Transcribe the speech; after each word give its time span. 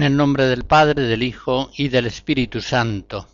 En 0.00 0.04
el 0.04 0.16
nombre 0.16 0.46
del 0.46 0.64
Padre, 0.64 1.02
del 1.02 1.22
Hijo 1.22 1.70
y 1.76 1.88
del 1.88 2.06
Espíritu 2.06 2.62
Santo. 2.62 3.28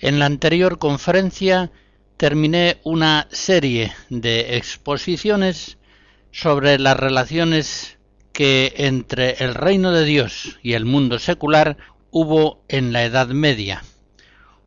En 0.00 0.18
la 0.18 0.26
anterior 0.26 0.80
conferencia 0.80 1.70
terminé 2.16 2.80
una 2.82 3.28
serie 3.30 3.92
de 4.10 4.56
exposiciones 4.56 5.78
sobre 6.32 6.80
las 6.80 6.96
relaciones 6.96 7.98
que 8.32 8.72
entre 8.78 9.44
el 9.44 9.54
reino 9.54 9.92
de 9.92 10.04
Dios 10.04 10.58
y 10.60 10.72
el 10.72 10.86
mundo 10.86 11.20
secular 11.20 11.76
hubo 12.10 12.64
en 12.66 12.92
la 12.92 13.04
Edad 13.04 13.28
Media, 13.28 13.84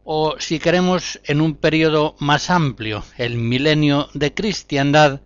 o 0.06 0.38
si 0.40 0.58
queremos 0.58 1.20
en 1.26 1.42
un 1.42 1.56
periodo 1.56 2.16
más 2.20 2.50
amplio, 2.50 3.04
el 3.18 3.36
milenio 3.36 4.08
de 4.14 4.34
cristiandad, 4.34 5.20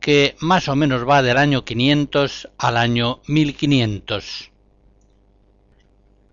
que 0.00 0.34
más 0.40 0.66
o 0.66 0.74
menos 0.74 1.08
va 1.08 1.22
del 1.22 1.36
año 1.36 1.64
500 1.64 2.48
al 2.58 2.76
año 2.76 3.20
1500. 3.28 4.50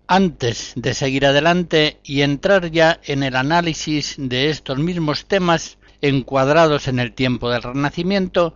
Antes 0.06 0.74
de 0.76 0.92
seguir 0.92 1.24
adelante 1.24 1.98
y 2.04 2.20
entrar 2.20 2.70
ya 2.70 3.00
en 3.04 3.22
el 3.22 3.36
análisis 3.36 4.16
de 4.18 4.50
estos 4.50 4.78
mismos 4.78 5.24
temas 5.24 5.78
encuadrados 6.02 6.88
en 6.88 6.98
el 6.98 7.14
tiempo 7.14 7.50
del 7.50 7.62
Renacimiento, 7.62 8.54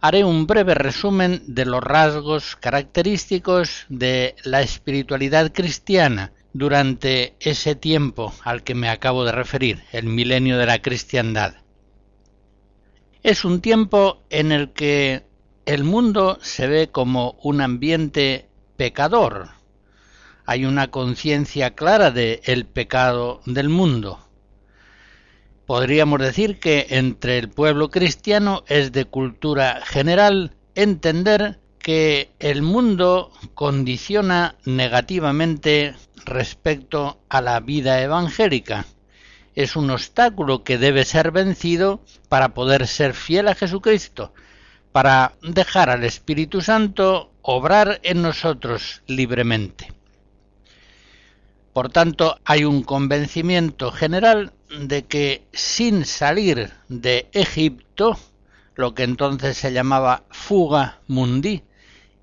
haré 0.00 0.24
un 0.24 0.48
breve 0.48 0.74
resumen 0.74 1.42
de 1.46 1.66
los 1.66 1.84
rasgos 1.84 2.56
característicos 2.56 3.86
de 3.88 4.34
la 4.42 4.60
espiritualidad 4.60 5.52
cristiana 5.52 6.32
durante 6.52 7.36
ese 7.38 7.76
tiempo 7.76 8.34
al 8.42 8.64
que 8.64 8.74
me 8.74 8.88
acabo 8.88 9.24
de 9.24 9.30
referir, 9.30 9.84
el 9.92 10.06
milenio 10.06 10.58
de 10.58 10.66
la 10.66 10.82
cristiandad. 10.82 11.54
Es 13.22 13.44
un 13.44 13.60
tiempo 13.60 14.24
en 14.30 14.50
el 14.50 14.72
que 14.72 15.22
el 15.64 15.84
mundo 15.84 16.38
se 16.42 16.66
ve 16.66 16.88
como 16.88 17.38
un 17.42 17.60
ambiente 17.60 18.48
pecador, 18.76 19.57
hay 20.48 20.64
una 20.64 20.90
conciencia 20.90 21.74
clara 21.74 22.10
de 22.10 22.40
el 22.44 22.64
pecado 22.64 23.42
del 23.44 23.68
mundo. 23.68 24.18
Podríamos 25.66 26.20
decir 26.20 26.58
que 26.58 26.86
entre 26.88 27.36
el 27.36 27.50
pueblo 27.50 27.90
cristiano 27.90 28.64
es 28.66 28.90
de 28.92 29.04
cultura 29.04 29.82
general 29.84 30.54
entender 30.74 31.58
que 31.78 32.30
el 32.38 32.62
mundo 32.62 33.30
condiciona 33.52 34.56
negativamente 34.64 35.94
respecto 36.24 37.20
a 37.28 37.42
la 37.42 37.60
vida 37.60 38.00
evangélica. 38.00 38.86
Es 39.54 39.76
un 39.76 39.90
obstáculo 39.90 40.64
que 40.64 40.78
debe 40.78 41.04
ser 41.04 41.30
vencido 41.30 42.00
para 42.30 42.54
poder 42.54 42.86
ser 42.86 43.12
fiel 43.12 43.48
a 43.48 43.54
Jesucristo, 43.54 44.32
para 44.92 45.34
dejar 45.42 45.90
al 45.90 46.04
Espíritu 46.04 46.62
Santo 46.62 47.32
obrar 47.42 48.00
en 48.02 48.22
nosotros 48.22 49.02
libremente. 49.06 49.97
Por 51.72 51.90
tanto, 51.90 52.38
hay 52.44 52.64
un 52.64 52.82
convencimiento 52.82 53.92
general 53.92 54.52
de 54.70 55.04
que 55.04 55.46
sin 55.52 56.04
salir 56.04 56.72
de 56.88 57.28
Egipto, 57.32 58.18
lo 58.74 58.94
que 58.94 59.02
entonces 59.04 59.56
se 59.56 59.72
llamaba 59.72 60.24
fuga 60.30 61.00
mundi, 61.06 61.62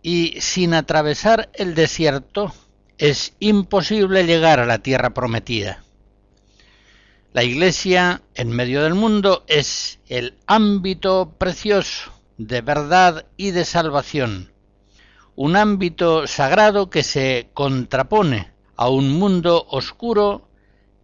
y 0.01 0.39
sin 0.39 0.73
atravesar 0.73 1.50
el 1.53 1.75
desierto, 1.75 2.53
es 2.97 3.34
imposible 3.39 4.25
llegar 4.25 4.59
a 4.59 4.66
la 4.66 4.79
tierra 4.79 5.13
prometida. 5.13 5.84
La 7.34 7.44
Iglesia 7.44 8.22
en 8.35 8.50
medio 8.51 8.84
del 8.84 8.94
mundo 8.94 9.44
es 9.47 10.00
el 10.07 10.38
ámbito 10.47 11.34
precioso 11.38 12.13
de 12.38 12.61
verdad 12.61 13.25
y 13.38 13.51
de 13.51 13.66
salvación, 13.66 14.51
un 15.35 15.55
ámbito 15.55 16.28
sagrado 16.28 16.89
que 16.89 17.03
se 17.03 17.50
contrapone 17.53 18.54
a 18.75 18.89
un 18.89 19.11
mundo 19.11 19.65
oscuro, 19.69 20.49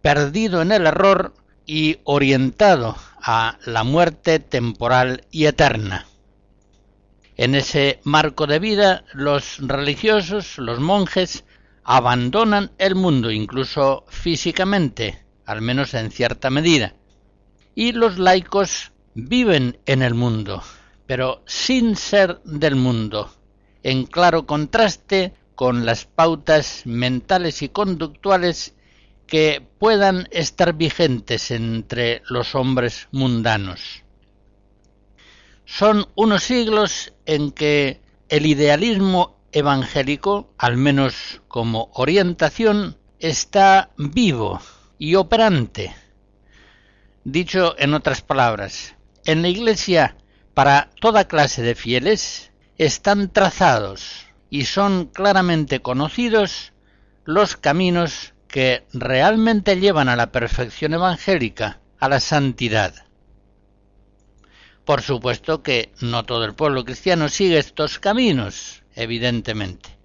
perdido 0.00 0.62
en 0.62 0.72
el 0.72 0.86
error 0.86 1.34
y 1.66 1.98
orientado 2.04 2.96
a 3.20 3.58
la 3.64 3.84
muerte 3.84 4.38
temporal 4.40 5.24
y 5.30 5.46
eterna. 5.46 6.06
En 7.36 7.54
ese 7.54 8.00
marco 8.04 8.46
de 8.46 8.58
vida, 8.58 9.04
los 9.14 9.58
religiosos, 9.58 10.58
los 10.58 10.80
monjes, 10.80 11.44
abandonan 11.84 12.72
el 12.78 12.94
mundo, 12.94 13.30
incluso 13.30 14.04
físicamente, 14.08 15.24
al 15.46 15.62
menos 15.62 15.94
en 15.94 16.10
cierta 16.10 16.50
medida, 16.50 16.94
y 17.74 17.92
los 17.92 18.18
laicos 18.18 18.92
viven 19.14 19.78
en 19.86 20.02
el 20.02 20.14
mundo, 20.14 20.62
pero 21.06 21.42
sin 21.46 21.96
ser 21.96 22.40
del 22.44 22.76
mundo, 22.76 23.30
en 23.82 24.04
claro 24.04 24.46
contraste 24.46 25.32
con 25.62 25.86
las 25.86 26.06
pautas 26.06 26.82
mentales 26.86 27.62
y 27.62 27.68
conductuales 27.68 28.74
que 29.28 29.64
puedan 29.78 30.26
estar 30.32 30.72
vigentes 30.72 31.52
entre 31.52 32.20
los 32.26 32.56
hombres 32.56 33.06
mundanos. 33.12 34.02
Son 35.64 36.08
unos 36.16 36.42
siglos 36.42 37.12
en 37.26 37.52
que 37.52 38.00
el 38.28 38.46
idealismo 38.46 39.38
evangélico, 39.52 40.52
al 40.58 40.76
menos 40.78 41.40
como 41.46 41.92
orientación, 41.94 42.98
está 43.20 43.90
vivo 43.96 44.60
y 44.98 45.14
operante. 45.14 45.94
Dicho 47.22 47.76
en 47.78 47.94
otras 47.94 48.20
palabras, 48.20 48.96
en 49.26 49.42
la 49.42 49.48
Iglesia, 49.48 50.16
para 50.54 50.90
toda 51.00 51.28
clase 51.28 51.62
de 51.62 51.76
fieles, 51.76 52.50
están 52.78 53.32
trazados 53.32 54.31
y 54.52 54.66
son 54.66 55.06
claramente 55.06 55.80
conocidos 55.80 56.74
los 57.24 57.56
caminos 57.56 58.34
que 58.48 58.84
realmente 58.92 59.80
llevan 59.80 60.10
a 60.10 60.14
la 60.14 60.30
perfección 60.30 60.92
evangélica, 60.92 61.80
a 61.98 62.10
la 62.10 62.20
santidad. 62.20 63.06
Por 64.84 65.00
supuesto 65.00 65.62
que 65.62 65.90
no 66.02 66.26
todo 66.26 66.44
el 66.44 66.52
pueblo 66.52 66.84
cristiano 66.84 67.30
sigue 67.30 67.56
estos 67.56 67.98
caminos, 67.98 68.82
evidentemente. 68.94 69.96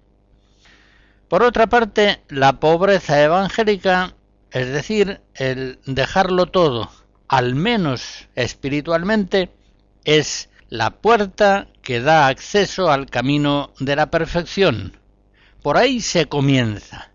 Por 1.28 1.42
otra 1.42 1.66
parte, 1.66 2.22
la 2.30 2.58
pobreza 2.58 3.22
evangélica, 3.22 4.14
es 4.50 4.72
decir, 4.72 5.20
el 5.34 5.78
dejarlo 5.84 6.46
todo, 6.46 6.90
al 7.28 7.54
menos 7.54 8.28
espiritualmente, 8.34 9.50
es 10.04 10.48
la 10.70 10.88
puerta 10.88 11.68
que 11.88 12.02
da 12.02 12.26
acceso 12.26 12.90
al 12.90 13.06
camino 13.06 13.72
de 13.80 13.96
la 13.96 14.10
perfección. 14.10 14.98
Por 15.62 15.78
ahí 15.78 16.02
se 16.02 16.26
comienza, 16.26 17.12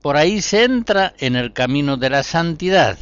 por 0.00 0.16
ahí 0.16 0.40
se 0.40 0.62
entra 0.62 1.14
en 1.18 1.34
el 1.34 1.52
camino 1.52 1.96
de 1.96 2.10
la 2.10 2.22
santidad. 2.22 2.96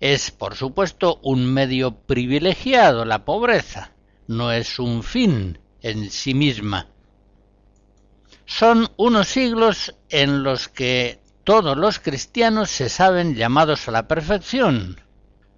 Es, 0.00 0.30
por 0.30 0.54
supuesto, 0.54 1.20
un 1.22 1.52
medio 1.52 1.94
privilegiado 1.94 3.04
la 3.04 3.26
pobreza, 3.26 3.92
no 4.26 4.50
es 4.50 4.78
un 4.78 5.02
fin 5.02 5.58
en 5.82 6.10
sí 6.10 6.32
misma. 6.32 6.86
Son 8.46 8.88
unos 8.96 9.28
siglos 9.28 9.94
en 10.08 10.42
los 10.42 10.68
que 10.68 11.20
todos 11.44 11.76
los 11.76 11.98
cristianos 11.98 12.70
se 12.70 12.88
saben 12.88 13.34
llamados 13.34 13.86
a 13.88 13.90
la 13.90 14.08
perfección. 14.08 15.02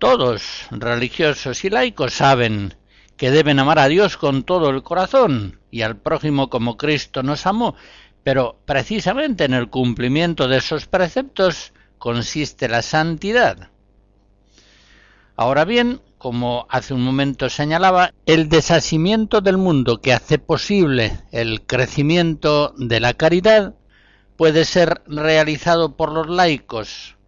Todos, 0.00 0.67
religiosos 0.73 1.64
y 1.64 1.70
laicos, 1.70 2.14
saben 2.14 2.80
que 3.21 3.31
deben 3.31 3.59
amar 3.59 3.79
a 3.79 3.89
Dios 3.89 4.17
con 4.17 4.45
todo 4.45 4.71
el 4.71 4.83
corazón 4.83 5.61
y 5.71 5.83
al 5.83 5.99
prójimo 5.99 6.49
como 6.49 6.79
Cristo 6.79 7.23
nos 7.23 7.45
amó, 7.45 7.75
pero 8.23 8.59
precisamente 8.65 9.45
en 9.45 9.53
el 9.53 9.69
cumplimiento 9.69 10.49
de 10.49 10.57
esos 10.57 10.87
preceptos 10.87 11.75
consiste 11.99 12.67
la 12.67 12.81
santidad. 12.81 13.69
Ahora 15.37 15.67
bien, 15.67 16.01
como 16.17 16.65
hace 16.71 16.95
un 16.95 17.03
momento 17.03 17.51
señalaba, 17.51 18.15
el 18.25 18.49
desasimiento 18.49 19.43
del 19.43 19.59
mundo 19.59 20.01
que 20.01 20.15
hace 20.15 20.39
posible 20.39 21.21
el 21.31 21.61
crecimiento 21.67 22.73
de 22.79 23.01
la 23.01 23.13
caridad 23.13 23.75
puede 24.39 24.65
ser 24.65 25.03
realizado 25.07 25.95
por 25.95 26.11
los 26.11 26.27
laicos 26.31 27.19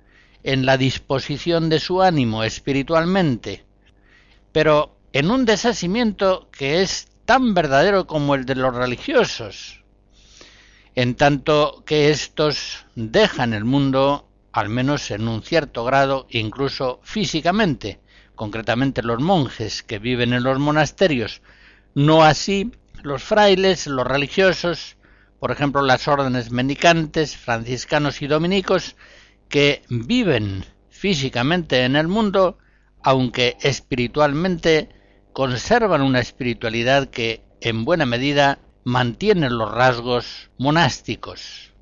en 0.43 0.65
la 0.65 0.79
disposición 0.79 1.69
de 1.69 1.81
su 1.81 2.01
ánimo 2.01 2.45
espiritualmente, 2.45 3.67
pero 4.53 4.97
en 5.13 5.31
un 5.31 5.45
desasimiento 5.45 6.49
que 6.51 6.81
es 6.81 7.09
tan 7.25 7.55
verdadero 7.55 8.07
como 8.07 8.35
el 8.35 8.47
de 8.47 8.55
los 8.55 8.75
religiosos, 8.75 9.83
en 10.95 11.15
tanto 11.15 11.83
que 11.87 12.11
éstos 12.11 12.87
dejan 12.95 13.53
el 13.53 13.65
mundo, 13.65 14.29
al 14.53 14.69
menos 14.69 15.11
en 15.11 15.29
un 15.29 15.43
cierto 15.43 15.85
grado, 15.85 16.27
incluso 16.31 17.01
físicamente, 17.03 18.01
concretamente 18.35 19.03
los 19.03 19.21
monjes 19.21 19.83
que 19.83 19.99
viven 19.99 20.33
en 20.33 20.43
los 20.43 20.59
monasterios, 20.59 21.43
no 21.95 22.25
así 22.25 22.73
los 23.03 23.23
frailes, 23.23 23.87
los 23.87 24.07
religiosos, 24.07 24.97
por 25.39 25.51
ejemplo 25.51 25.83
las 25.83 26.09
órdenes 26.09 26.51
mendicantes, 26.51 27.37
franciscanos 27.37 28.23
y 28.23 28.27
dominicos, 28.27 28.97
que 29.49 29.83
viven 29.89 30.65
físicamente 30.89 31.85
en 31.85 31.97
el 31.97 32.09
mundo, 32.09 32.59
aunque 33.03 33.57
espiritualmente 33.61 34.89
conservan 35.33 36.03
una 36.03 36.21
espiritualidad 36.21 37.09
que 37.09 37.43
en 37.61 37.85
buena 37.85 38.07
medida 38.07 38.59
mantiene 38.85 39.51
los 39.51 39.71
rasgos 39.71 40.51
monásticos. 40.59 41.73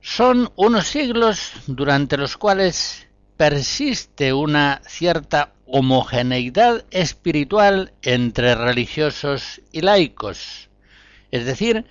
Son 0.00 0.50
unos 0.56 0.86
siglos 0.86 1.52
durante 1.66 2.16
los 2.16 2.36
cuales 2.36 3.06
persiste 3.36 4.32
una 4.32 4.80
cierta 4.86 5.54
homogeneidad 5.66 6.84
espiritual 6.90 7.92
entre 8.02 8.54
religiosos 8.54 9.62
y 9.72 9.80
laicos, 9.80 10.68
es 11.30 11.46
decir, 11.46 11.86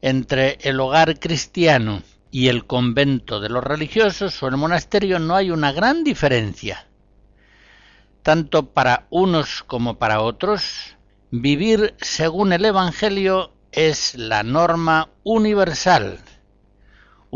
entre 0.00 0.58
el 0.62 0.78
hogar 0.80 1.18
cristiano 1.18 2.02
y 2.30 2.48
el 2.48 2.66
convento 2.66 3.40
de 3.40 3.48
los 3.48 3.64
religiosos 3.64 4.42
o 4.42 4.48
el 4.48 4.56
monasterio 4.56 5.18
no 5.18 5.34
hay 5.34 5.50
una 5.50 5.72
gran 5.72 6.04
diferencia. 6.04 6.85
Tanto 8.26 8.66
para 8.74 9.06
unos 9.10 9.62
como 9.62 9.98
para 9.98 10.20
otros, 10.20 10.96
vivir 11.30 11.94
según 12.00 12.52
el 12.52 12.64
Evangelio 12.64 13.52
es 13.70 14.16
la 14.16 14.42
norma 14.42 15.10
universal 15.22 16.18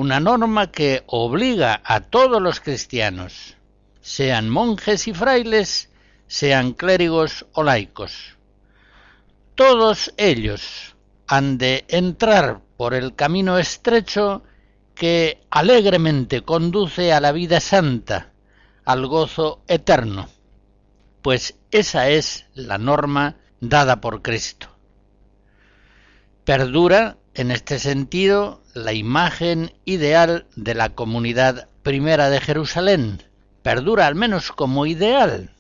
una 0.01 0.19
norma 0.19 0.71
que 0.71 1.03
obliga 1.09 1.83
a 1.85 2.01
todos 2.01 2.41
los 2.41 2.61
cristianos, 2.61 3.57
sean 4.01 4.49
monjes 4.49 5.07
y 5.09 5.13
frailes, 5.13 5.91
sean 6.27 6.73
clérigos 6.73 7.45
o 7.53 7.63
laicos. 7.63 8.39
Todos 9.55 10.15
ellos 10.17 10.97
han 11.27 11.59
de 11.59 11.85
entrar 11.89 12.63
por 12.79 12.95
el 12.95 13.15
camino 13.15 13.59
estrecho 13.59 14.43
que 14.95 15.43
alegremente 15.51 16.41
conduce 16.41 17.13
a 17.13 17.21
la 17.21 17.33
vida 17.33 17.61
santa, 17.61 18.33
al 18.87 19.07
gozo 19.07 19.63
eterno, 19.69 20.31
pues 21.23 21.57
esa 21.71 22.09
es 22.09 22.47
la 22.55 22.79
norma 22.79 23.37
dada 23.61 24.01
por 24.01 24.23
Cristo. 24.23 24.69
Perdura 26.45 27.17
en 27.35 27.51
este 27.51 27.79
sentido 27.79 28.63
la 28.75 28.93
imagen 28.93 29.73
ideal 29.85 30.47
de 30.57 30.75
la 30.75 30.91
comunidad 30.91 31.69
primera 31.83 32.31
de 32.31 32.41
Jerusalén, 32.41 33.23
perdura 33.63 34.07
al 34.07 34.15
menos 34.15 34.53
como 34.53 34.87
ideal. 34.87 35.51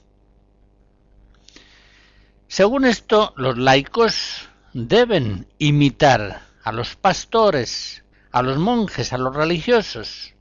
Según 2.48 2.84
esto, 2.84 3.32
los 3.36 3.58
laicos 3.58 4.48
deben 4.72 5.46
imitar 5.58 6.42
a 6.64 6.72
los 6.72 6.96
pastores, 6.96 8.04
a 8.32 8.42
los 8.42 8.58
monjes, 8.58 9.12
a 9.12 9.18
los 9.18 9.34
religiosos, 9.34 10.34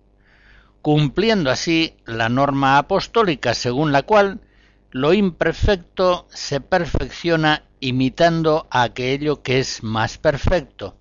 cumpliendo 0.82 1.52
así 1.52 1.96
la 2.06 2.30
norma 2.30 2.78
apostólica 2.78 3.54
según 3.54 3.92
la 3.92 4.04
cual 4.04 4.42
lo 4.92 5.14
imperfecto 5.14 6.28
se 6.30 6.62
perfecciona 6.62 7.64
imitando 7.80 8.68
a 8.70 8.84
aquello 8.84 9.42
que 9.42 9.60
es 9.60 9.84
más 9.84 10.18
perfecto 10.18 10.96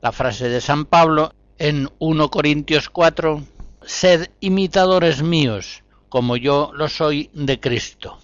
la 0.00 0.12
frase 0.12 0.48
de 0.48 0.60
San 0.60 0.84
Pablo 0.84 1.32
en 1.58 1.90
1 1.98 2.30
Corintios 2.30 2.88
4, 2.88 3.42
sed 3.82 4.30
imitadores 4.40 5.22
míos, 5.22 5.82
como 6.08 6.36
yo 6.36 6.70
lo 6.74 6.88
soy 6.88 7.30
de 7.32 7.58
Cristo. 7.58 8.18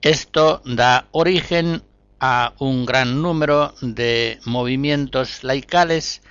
Esto 0.00 0.62
da 0.64 1.08
origen 1.10 1.82
a 2.20 2.54
un 2.58 2.86
gran 2.86 3.20
número 3.20 3.74
de 3.82 4.38
movimientos 4.44 5.44
laicales, 5.44 6.22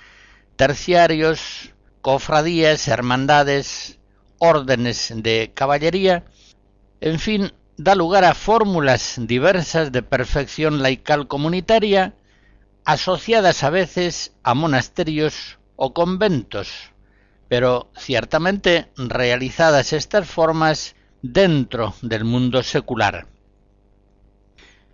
terciarios, 0.56 1.72
cofradías, 2.00 2.88
hermandades, 2.88 3.98
órdenes 4.38 5.12
de 5.14 5.52
caballería, 5.54 6.24
en 7.00 7.18
fin, 7.18 7.52
da 7.76 7.94
lugar 7.94 8.24
a 8.24 8.34
fórmulas 8.34 9.14
diversas 9.18 9.92
de 9.92 10.02
perfección 10.02 10.82
laical 10.82 11.28
comunitaria 11.28 12.14
asociadas 12.84 13.62
a 13.62 13.70
veces 13.70 14.32
a 14.42 14.54
monasterios 14.54 15.58
o 15.76 15.94
conventos, 15.94 16.92
pero 17.48 17.90
ciertamente 17.96 18.88
realizadas 18.96 19.92
estas 19.92 20.28
formas 20.28 20.96
dentro 21.22 21.94
del 22.02 22.24
mundo 22.24 22.62
secular. 22.62 23.28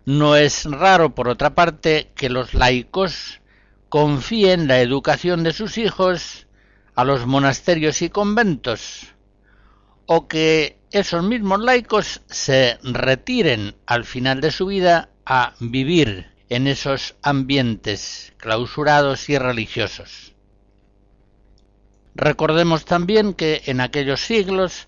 No 0.04 0.36
es 0.36 0.66
raro, 0.66 1.14
por 1.14 1.28
otra 1.28 1.54
parte, 1.54 2.10
que 2.14 2.28
los 2.28 2.52
laicos 2.52 3.40
confíen 3.88 4.68
la 4.68 4.80
educación 4.80 5.42
de 5.42 5.54
sus 5.54 5.78
hijos 5.78 6.46
a 6.94 7.04
los 7.04 7.26
monasterios 7.26 8.02
y 8.02 8.10
conventos, 8.10 9.13
o 10.06 10.28
que 10.28 10.78
esos 10.90 11.22
mismos 11.24 11.60
laicos 11.60 12.22
se 12.28 12.78
retiren 12.82 13.74
al 13.86 14.04
final 14.04 14.40
de 14.40 14.50
su 14.50 14.66
vida 14.66 15.08
a 15.26 15.54
vivir 15.60 16.30
en 16.48 16.66
esos 16.66 17.16
ambientes 17.22 18.32
clausurados 18.36 19.28
y 19.28 19.38
religiosos. 19.38 20.34
Recordemos 22.14 22.84
también 22.84 23.34
que 23.34 23.62
en 23.66 23.80
aquellos 23.80 24.20
siglos 24.20 24.86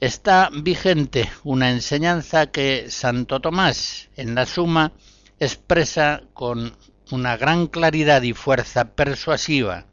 está 0.00 0.48
vigente 0.52 1.28
una 1.42 1.70
enseñanza 1.70 2.52
que 2.52 2.90
Santo 2.90 3.40
Tomás 3.40 4.10
en 4.16 4.34
la 4.34 4.46
Suma 4.46 4.92
expresa 5.40 6.22
con 6.34 6.76
una 7.10 7.36
gran 7.36 7.66
claridad 7.66 8.22
y 8.22 8.32
fuerza 8.32 8.94
persuasiva. 8.94 9.86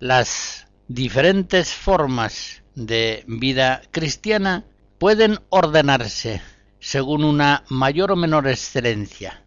Las 0.00 0.66
diferentes 0.88 1.72
formas 1.72 2.61
de 2.74 3.24
vida 3.26 3.82
cristiana 3.90 4.64
pueden 4.98 5.40
ordenarse 5.50 6.42
según 6.80 7.24
una 7.24 7.64
mayor 7.68 8.12
o 8.12 8.16
menor 8.16 8.48
excelencia. 8.48 9.42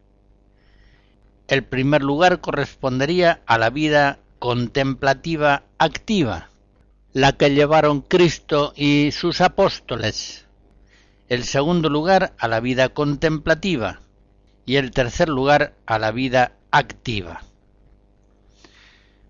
El 1.47 1.63
primer 1.63 2.01
lugar 2.03 2.41
correspondería 2.41 3.41
a 3.45 3.57
la 3.57 3.69
vida 3.69 4.19
contemplativa 4.39 5.63
activa, 5.77 6.49
la 7.13 7.33
que 7.33 7.51
llevaron 7.51 8.01
Cristo 8.01 8.73
y 8.75 9.11
sus 9.11 9.41
apóstoles. 9.41 10.45
El 11.29 11.43
segundo 11.43 11.89
lugar 11.89 12.33
a 12.37 12.47
la 12.47 12.59
vida 12.59 12.89
contemplativa 12.89 14.01
y 14.65 14.75
el 14.75 14.91
tercer 14.91 15.29
lugar 15.29 15.73
a 15.85 15.99
la 15.99 16.11
vida 16.11 16.53
activa. 16.71 17.44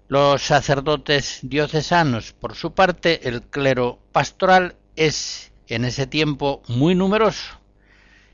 Los 0.08 0.44
sacerdotes 0.44 1.40
diocesanos, 1.42 2.32
por 2.34 2.54
su 2.54 2.74
parte, 2.76 3.28
el 3.28 3.42
clero 3.42 3.98
pastoral 4.12 4.76
es 4.96 5.52
en 5.68 5.84
ese 5.84 6.06
tiempo 6.06 6.62
muy 6.68 6.94
numeroso 6.94 7.60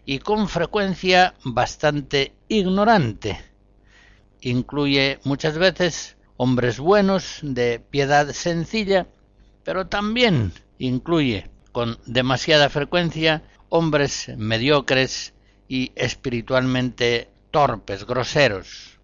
y 0.05 0.19
con 0.19 0.49
frecuencia 0.49 1.33
bastante 1.45 2.33
ignorante. 2.49 3.39
Incluye 4.41 5.19
muchas 5.23 5.57
veces 5.57 6.17
hombres 6.35 6.77
buenos 6.77 7.39
de 7.41 7.79
piedad 7.79 8.27
sencilla, 8.33 9.07
pero 9.63 9.87
también 9.87 10.51
incluye 10.77 11.49
con 11.71 11.99
demasiada 12.05 12.67
frecuencia 12.67 13.43
hombres 13.69 14.29
mediocres 14.35 15.33
y 15.69 15.93
espiritualmente 15.95 17.29
torpes, 17.49 18.05
groseros. 18.05 18.99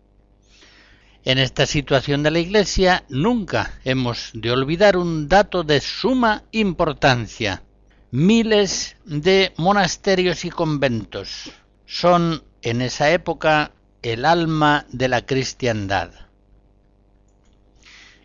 En 1.24 1.38
esta 1.38 1.66
situación 1.66 2.24
de 2.24 2.32
la 2.32 2.40
Iglesia 2.40 3.04
nunca 3.10 3.80
hemos 3.84 4.32
de 4.34 4.52
olvidar 4.52 4.98
un 4.98 5.28
dato 5.28 5.64
de 5.64 5.82
suma 5.82 6.44
importancia 6.52 7.64
miles 8.12 8.96
de 9.06 9.54
monasterios 9.58 10.46
y 10.46 10.50
conventos. 10.50 11.52
Son 11.86 12.44
en 12.62 12.82
esa 12.82 13.12
época 13.12 13.72
el 14.02 14.26
alma 14.26 14.86
de 14.90 15.08
la 15.08 15.26
cristiandad. 15.26 16.12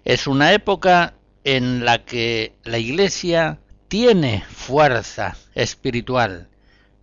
Es 0.04 0.26
una 0.26 0.52
época 0.52 1.14
en 1.44 1.84
la 1.84 2.04
que 2.04 2.54
la 2.64 2.78
Iglesia 2.78 3.60
tiene 3.88 4.44
fuerza 4.48 5.36
espiritual 5.54 6.48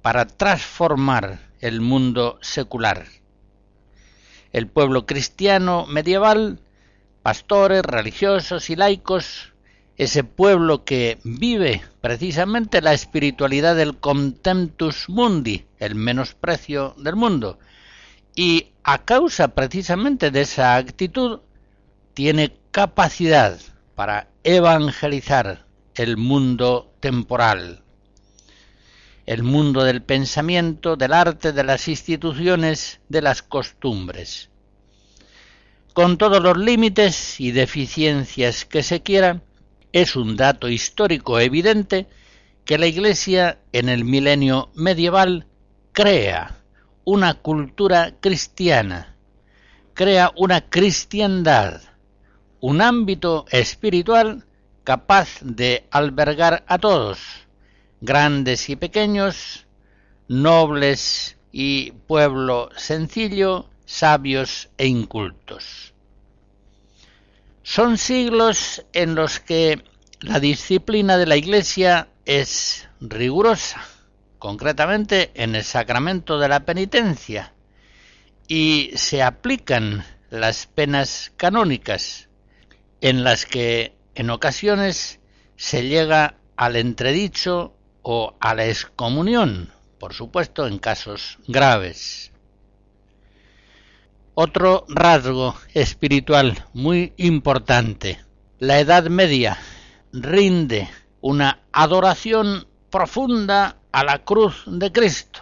para 0.01 0.25
transformar 0.25 1.39
el 1.59 1.81
mundo 1.81 2.39
secular. 2.41 3.05
El 4.51 4.67
pueblo 4.67 5.05
cristiano 5.05 5.85
medieval, 5.85 6.59
pastores, 7.21 7.83
religiosos 7.83 8.69
y 8.69 8.75
laicos, 8.75 9.53
ese 9.97 10.23
pueblo 10.23 10.85
que 10.85 11.19
vive 11.23 11.81
precisamente 11.99 12.81
la 12.81 12.93
espiritualidad 12.93 13.75
del 13.75 13.97
contemptus 13.97 15.09
mundi, 15.09 15.65
el 15.77 15.95
menosprecio 15.95 16.95
del 16.97 17.17
mundo, 17.17 17.59
y 18.33 18.69
a 18.83 18.99
causa 19.03 19.49
precisamente 19.49 20.31
de 20.31 20.41
esa 20.41 20.77
actitud 20.77 21.41
tiene 22.13 22.57
capacidad 22.71 23.59
para 23.95 24.29
evangelizar 24.43 25.65
el 25.95 26.15
mundo 26.15 26.93
temporal, 27.01 27.83
el 29.29 29.43
mundo 29.43 29.83
del 29.83 30.01
pensamiento, 30.01 30.95
del 30.95 31.13
arte, 31.13 31.51
de 31.53 31.63
las 31.63 31.87
instituciones, 31.87 32.99
de 33.09 33.21
las 33.21 33.43
costumbres. 33.43 34.49
Con 35.93 36.17
todos 36.17 36.41
los 36.41 36.57
límites 36.57 37.39
y 37.39 37.51
deficiencias 37.51 38.65
que 38.65 38.81
se 38.81 39.03
quieran, 39.03 39.43
es 39.91 40.15
un 40.15 40.35
dato 40.35 40.67
histórico 40.67 41.39
evidente 41.39 42.07
que 42.65 42.79
la 42.79 42.87
Iglesia 42.87 43.59
en 43.71 43.89
el 43.89 44.03
milenio 44.03 44.71
medieval 44.73 45.45
crea 45.91 46.57
una 47.03 47.35
cultura 47.35 48.15
cristiana, 48.19 49.15
crea 49.93 50.31
una 50.37 50.61
cristiandad, 50.71 51.81
un 52.61 52.81
ámbito 52.81 53.45
espiritual 53.51 54.47
capaz 54.83 55.37
de 55.41 55.85
albergar 55.91 56.63
a 56.65 56.79
todos, 56.79 57.19
grandes 58.01 58.69
y 58.69 58.75
pequeños, 58.75 59.65
nobles 60.27 61.37
y 61.51 61.91
pueblo 61.91 62.69
sencillo, 62.75 63.69
sabios 63.85 64.69
e 64.77 64.87
incultos. 64.87 65.93
Son 67.63 67.97
siglos 67.97 68.85
en 68.93 69.15
los 69.15 69.39
que 69.39 69.83
la 70.21 70.39
disciplina 70.39 71.17
de 71.17 71.25
la 71.25 71.37
Iglesia 71.37 72.07
es 72.25 72.87
rigurosa, 72.99 73.81
concretamente 74.37 75.31
en 75.33 75.55
el 75.55 75.63
sacramento 75.63 76.39
de 76.39 76.49
la 76.49 76.65
penitencia, 76.65 77.53
y 78.47 78.91
se 78.95 79.21
aplican 79.21 80.03
las 80.29 80.65
penas 80.65 81.31
canónicas, 81.37 82.29
en 83.01 83.23
las 83.23 83.45
que 83.45 83.93
en 84.15 84.29
ocasiones 84.29 85.19
se 85.55 85.87
llega 85.87 86.35
al 86.57 86.75
entredicho 86.75 87.73
o 88.01 88.35
a 88.39 88.55
la 88.55 88.67
excomunión, 88.67 89.71
por 89.99 90.13
supuesto 90.13 90.67
en 90.67 90.79
casos 90.79 91.37
graves. 91.47 92.31
Otro 94.33 94.85
rasgo 94.87 95.55
espiritual 95.73 96.65
muy 96.73 97.13
importante, 97.17 98.23
la 98.59 98.79
Edad 98.79 99.05
Media 99.05 99.57
rinde 100.13 100.89
una 101.21 101.59
adoración 101.71 102.67
profunda 102.89 103.77
a 103.91 104.03
la 104.03 104.19
cruz 104.19 104.63
de 104.65 104.91
Cristo. 104.91 105.41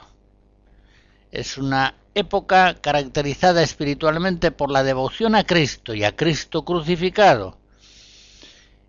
Es 1.31 1.57
una 1.57 1.93
época 2.15 2.75
caracterizada 2.81 3.61
espiritualmente 3.61 4.51
por 4.51 4.71
la 4.71 4.83
devoción 4.83 5.35
a 5.35 5.43
Cristo 5.43 5.93
y 5.93 6.03
a 6.03 6.15
Cristo 6.15 6.65
crucificado, 6.65 7.57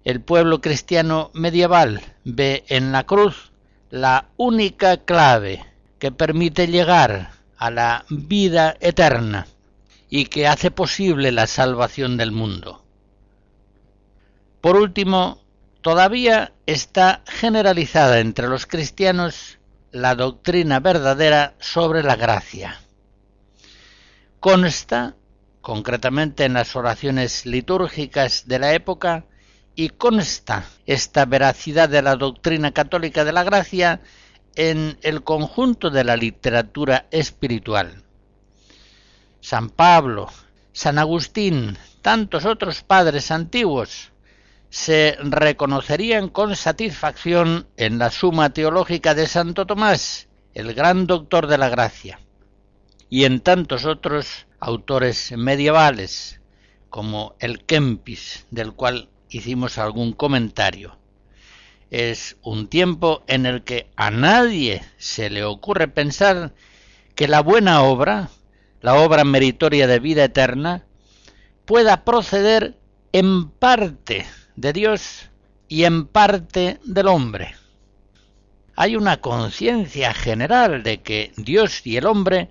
el 0.08 0.22
pueblo 0.22 0.62
cristiano 0.62 1.30
medieval 1.34 2.00
ve 2.24 2.64
en 2.68 2.92
la 2.92 3.04
cruz 3.04 3.47
la 3.90 4.28
única 4.36 4.98
clave 4.98 5.64
que 5.98 6.12
permite 6.12 6.66
llegar 6.66 7.30
a 7.56 7.70
la 7.70 8.04
vida 8.08 8.76
eterna 8.80 9.46
y 10.10 10.26
que 10.26 10.46
hace 10.46 10.70
posible 10.70 11.32
la 11.32 11.46
salvación 11.46 12.16
del 12.16 12.32
mundo. 12.32 12.84
Por 14.60 14.76
último, 14.76 15.42
todavía 15.80 16.52
está 16.66 17.22
generalizada 17.26 18.20
entre 18.20 18.48
los 18.48 18.66
cristianos 18.66 19.58
la 19.90 20.14
doctrina 20.14 20.80
verdadera 20.80 21.54
sobre 21.60 22.02
la 22.02 22.16
gracia. 22.16 22.80
Consta, 24.40 25.16
concretamente 25.60 26.44
en 26.44 26.54
las 26.54 26.76
oraciones 26.76 27.46
litúrgicas 27.46 28.46
de 28.46 28.58
la 28.58 28.74
época, 28.74 29.24
y 29.78 29.90
consta 29.90 30.64
esta 30.86 31.24
veracidad 31.24 31.88
de 31.88 32.02
la 32.02 32.16
doctrina 32.16 32.72
católica 32.72 33.24
de 33.24 33.30
la 33.30 33.44
gracia 33.44 34.00
en 34.56 34.98
el 35.02 35.22
conjunto 35.22 35.90
de 35.90 36.02
la 36.02 36.16
literatura 36.16 37.06
espiritual. 37.12 38.02
San 39.40 39.70
Pablo, 39.70 40.32
San 40.72 40.98
Agustín, 40.98 41.78
tantos 42.02 42.44
otros 42.44 42.82
padres 42.82 43.30
antiguos 43.30 44.10
se 44.68 45.16
reconocerían 45.20 46.28
con 46.28 46.56
satisfacción 46.56 47.68
en 47.76 48.00
la 48.00 48.10
suma 48.10 48.50
teológica 48.50 49.14
de 49.14 49.28
Santo 49.28 49.64
Tomás, 49.64 50.26
el 50.54 50.74
gran 50.74 51.06
doctor 51.06 51.46
de 51.46 51.56
la 51.56 51.68
gracia, 51.68 52.18
y 53.08 53.26
en 53.26 53.38
tantos 53.38 53.84
otros 53.84 54.48
autores 54.58 55.32
medievales, 55.36 56.40
como 56.90 57.36
el 57.38 57.64
Kempis, 57.64 58.44
del 58.50 58.72
cual 58.72 59.08
hicimos 59.30 59.78
algún 59.78 60.12
comentario. 60.12 60.96
Es 61.90 62.36
un 62.42 62.68
tiempo 62.68 63.22
en 63.26 63.46
el 63.46 63.64
que 63.64 63.90
a 63.96 64.10
nadie 64.10 64.82
se 64.98 65.30
le 65.30 65.44
ocurre 65.44 65.88
pensar 65.88 66.52
que 67.14 67.28
la 67.28 67.40
buena 67.40 67.82
obra, 67.82 68.30
la 68.80 68.94
obra 68.94 69.24
meritoria 69.24 69.86
de 69.86 69.98
vida 69.98 70.24
eterna, 70.24 70.84
pueda 71.64 72.04
proceder 72.04 72.78
en 73.12 73.48
parte 73.48 74.26
de 74.56 74.72
Dios 74.72 75.30
y 75.66 75.84
en 75.84 76.06
parte 76.06 76.78
del 76.84 77.08
hombre. 77.08 77.54
Hay 78.76 78.96
una 78.96 79.20
conciencia 79.20 80.14
general 80.14 80.82
de 80.82 81.02
que 81.02 81.32
Dios 81.36 81.84
y 81.84 81.96
el 81.96 82.06
hombre 82.06 82.50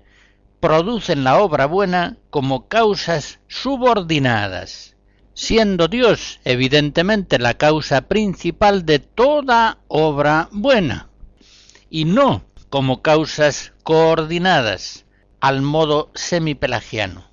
producen 0.60 1.24
la 1.24 1.38
obra 1.38 1.66
buena 1.66 2.18
como 2.30 2.68
causas 2.68 3.38
subordinadas 3.46 4.97
siendo 5.38 5.86
Dios 5.86 6.40
evidentemente 6.44 7.38
la 7.38 7.54
causa 7.54 8.08
principal 8.08 8.84
de 8.84 8.98
toda 8.98 9.78
obra 9.86 10.48
buena, 10.50 11.10
y 11.88 12.06
no 12.06 12.42
como 12.70 13.02
causas 13.02 13.72
coordinadas 13.84 15.04
al 15.38 15.62
modo 15.62 16.10
semipelagiano. 16.16 17.30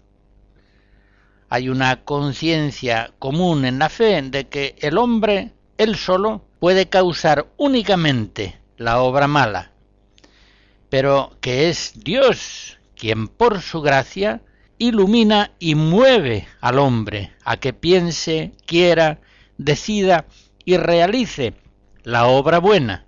Hay 1.50 1.68
una 1.68 2.04
conciencia 2.04 3.12
común 3.18 3.66
en 3.66 3.80
la 3.80 3.90
fe 3.90 4.22
de 4.22 4.50
que 4.50 4.76
el 4.82 5.00
hombre, 5.00 5.54
él 5.80 5.96
solo, 5.96 6.46
puede 6.60 6.88
causar 6.88 7.48
únicamente 7.58 8.60
la 8.78 9.00
obra 9.00 9.28
mala, 9.28 9.72
pero 10.90 11.36
que 11.42 11.70
es 11.70 11.94
Dios 11.96 12.78
quien 12.96 13.28
por 13.28 13.64
su 13.64 13.82
gracia 13.82 14.44
ilumina 14.78 15.52
y 15.60 15.76
mueve 15.76 16.48
al 16.62 16.80
hombre 16.80 17.34
a 17.44 17.58
que 17.58 17.74
piense, 17.74 18.54
quiera, 18.66 19.20
decida 19.58 20.26
y 20.64 20.78
realice 20.78 21.54
la 22.04 22.28
obra 22.28 22.60
buena, 22.60 23.06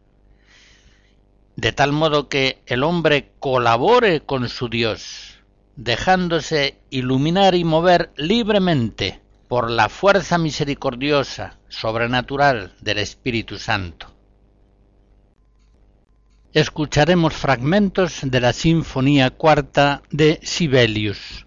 de 1.55 1.71
tal 1.71 1.91
modo 1.91 2.29
que 2.29 2.61
el 2.65 2.83
hombre 2.83 3.31
colabore 3.39 4.21
con 4.21 4.47
su 4.49 4.69
Dios, 4.69 5.39
dejándose 5.75 6.77
iluminar 6.89 7.55
y 7.55 7.63
mover 7.63 8.11
libremente 8.15 9.21
por 9.47 9.71
la 9.71 9.89
fuerza 9.89 10.37
misericordiosa, 10.37 11.57
sobrenatural 11.69 12.73
del 12.81 12.99
Espíritu 12.99 13.57
Santo. 13.57 14.13
Escucharemos 16.53 17.33
fragmentos 17.33 18.19
de 18.23 18.41
la 18.41 18.53
Sinfonía 18.53 19.31
Cuarta 19.31 20.01
de 20.11 20.39
Sibelius. 20.43 21.46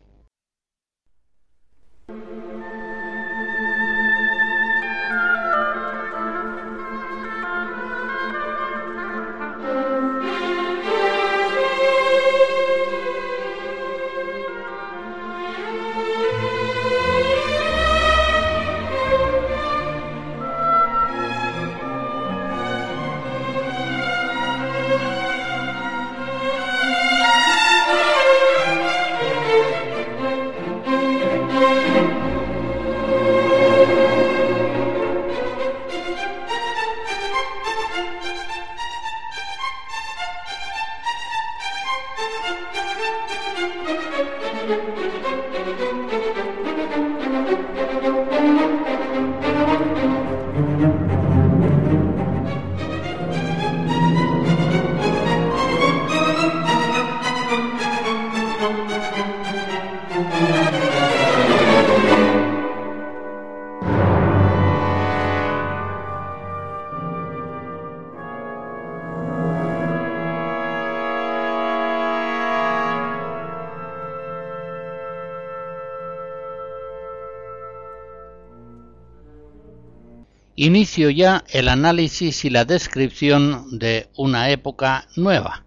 Inicio 80.67 81.09
ya 81.09 81.43
el 81.49 81.69
análisis 81.69 82.45
y 82.45 82.50
la 82.50 82.67
descripción 82.67 83.79
de 83.79 84.11
una 84.14 84.50
época 84.50 85.09
nueva. 85.17 85.64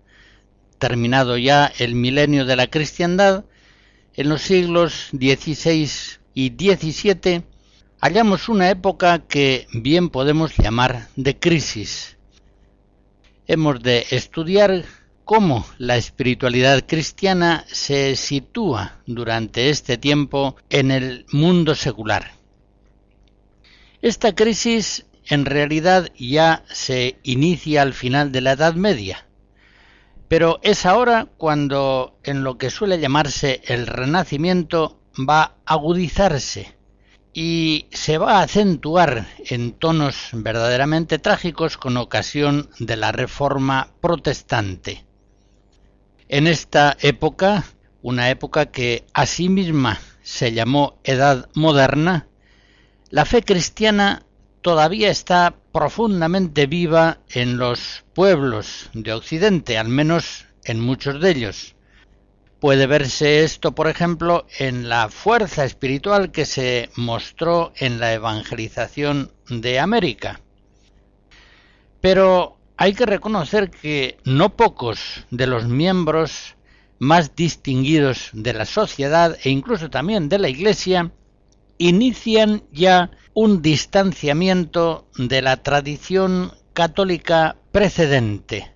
Terminado 0.77 1.35
ya 1.35 1.71
el 1.79 1.95
milenio 1.95 2.45
de 2.45 2.55
la 2.55 2.67
cristiandad, 2.67 3.43
en 4.13 4.29
los 4.29 4.43
siglos 4.43 5.09
XVI 5.11 5.89
y 6.35 6.49
XVII 6.49 7.41
hallamos 8.01 8.49
una 8.49 8.69
época 8.69 9.17
que 9.27 9.65
bien 9.73 10.09
podemos 10.09 10.55
llamar 10.57 11.07
de 11.15 11.39
crisis. 11.39 12.17
Hemos 13.47 13.81
de 13.81 14.05
estudiar 14.11 14.85
cómo 15.25 15.65
la 15.79 15.97
espiritualidad 15.97 16.85
cristiana 16.85 17.65
se 17.67 18.15
sitúa 18.15 18.99
durante 19.07 19.71
este 19.71 19.97
tiempo 19.97 20.55
en 20.69 20.91
el 20.91 21.25
mundo 21.31 21.73
secular. 21.73 22.42
Esta 24.03 24.35
crisis 24.35 25.05
en 25.27 25.45
realidad 25.45 26.11
ya 26.19 26.65
se 26.67 27.19
inicia 27.23 27.81
al 27.81 27.93
final 27.93 28.33
de 28.33 28.41
la 28.41 28.51
Edad 28.51 28.73
Media, 28.73 29.25
pero 30.27 30.59
es 30.61 30.85
ahora 30.85 31.29
cuando 31.37 32.19
en 32.25 32.43
lo 32.43 32.57
que 32.57 32.69
suele 32.69 32.99
llamarse 32.99 33.61
el 33.63 33.87
Renacimiento 33.87 34.99
va 35.17 35.55
a 35.65 35.75
agudizarse 35.75 36.75
y 37.31 37.87
se 37.91 38.17
va 38.17 38.39
a 38.39 38.41
acentuar 38.41 39.25
en 39.45 39.71
tonos 39.71 40.31
verdaderamente 40.33 41.17
trágicos 41.17 41.77
con 41.77 41.95
ocasión 41.95 42.69
de 42.79 42.97
la 42.97 43.13
Reforma 43.13 43.93
Protestante. 44.01 45.05
En 46.27 46.47
esta 46.47 46.97
época, 46.99 47.63
una 48.01 48.29
época 48.29 48.65
que 48.65 49.05
a 49.13 49.25
sí 49.25 49.47
misma 49.47 50.01
se 50.23 50.51
llamó 50.51 50.99
Edad 51.05 51.47
Moderna, 51.53 52.27
la 53.13 53.25
fe 53.25 53.43
cristiana 53.43 54.25
todavía 54.63 55.11
está 55.11 55.53
profundamente 55.71 56.65
viva 56.65 57.19
en 57.29 57.57
los 57.57 58.03
pueblos 58.15 58.89
de 58.95 59.13
Occidente, 59.13 59.77
al 59.77 59.87
menos 59.87 60.45
en 60.63 60.79
muchos 60.79 61.21
de 61.21 61.29
ellos. 61.29 61.75
Puede 62.59 62.87
verse 62.87 63.43
esto, 63.43 63.75
por 63.75 63.87
ejemplo, 63.87 64.47
en 64.57 64.89
la 64.89 65.09
fuerza 65.09 65.63
espiritual 65.63 66.31
que 66.31 66.47
se 66.47 66.89
mostró 66.95 67.71
en 67.75 67.99
la 67.99 68.13
evangelización 68.13 69.31
de 69.47 69.77
América. 69.77 70.41
Pero 72.01 72.57
hay 72.77 72.95
que 72.95 73.05
reconocer 73.05 73.69
que 73.69 74.17
no 74.25 74.55
pocos 74.55 75.23
de 75.29 75.45
los 75.45 75.67
miembros 75.67 76.55
más 76.97 77.35
distinguidos 77.35 78.31
de 78.33 78.53
la 78.53 78.65
sociedad 78.65 79.37
e 79.43 79.51
incluso 79.51 79.91
también 79.91 80.29
de 80.29 80.39
la 80.39 80.49
Iglesia 80.49 81.11
inician 81.87 82.63
ya 82.71 83.11
un 83.33 83.61
distanciamiento 83.61 85.05
de 85.17 85.41
la 85.41 85.57
tradición 85.57 86.53
católica 86.71 87.57
precedente, 87.73 88.71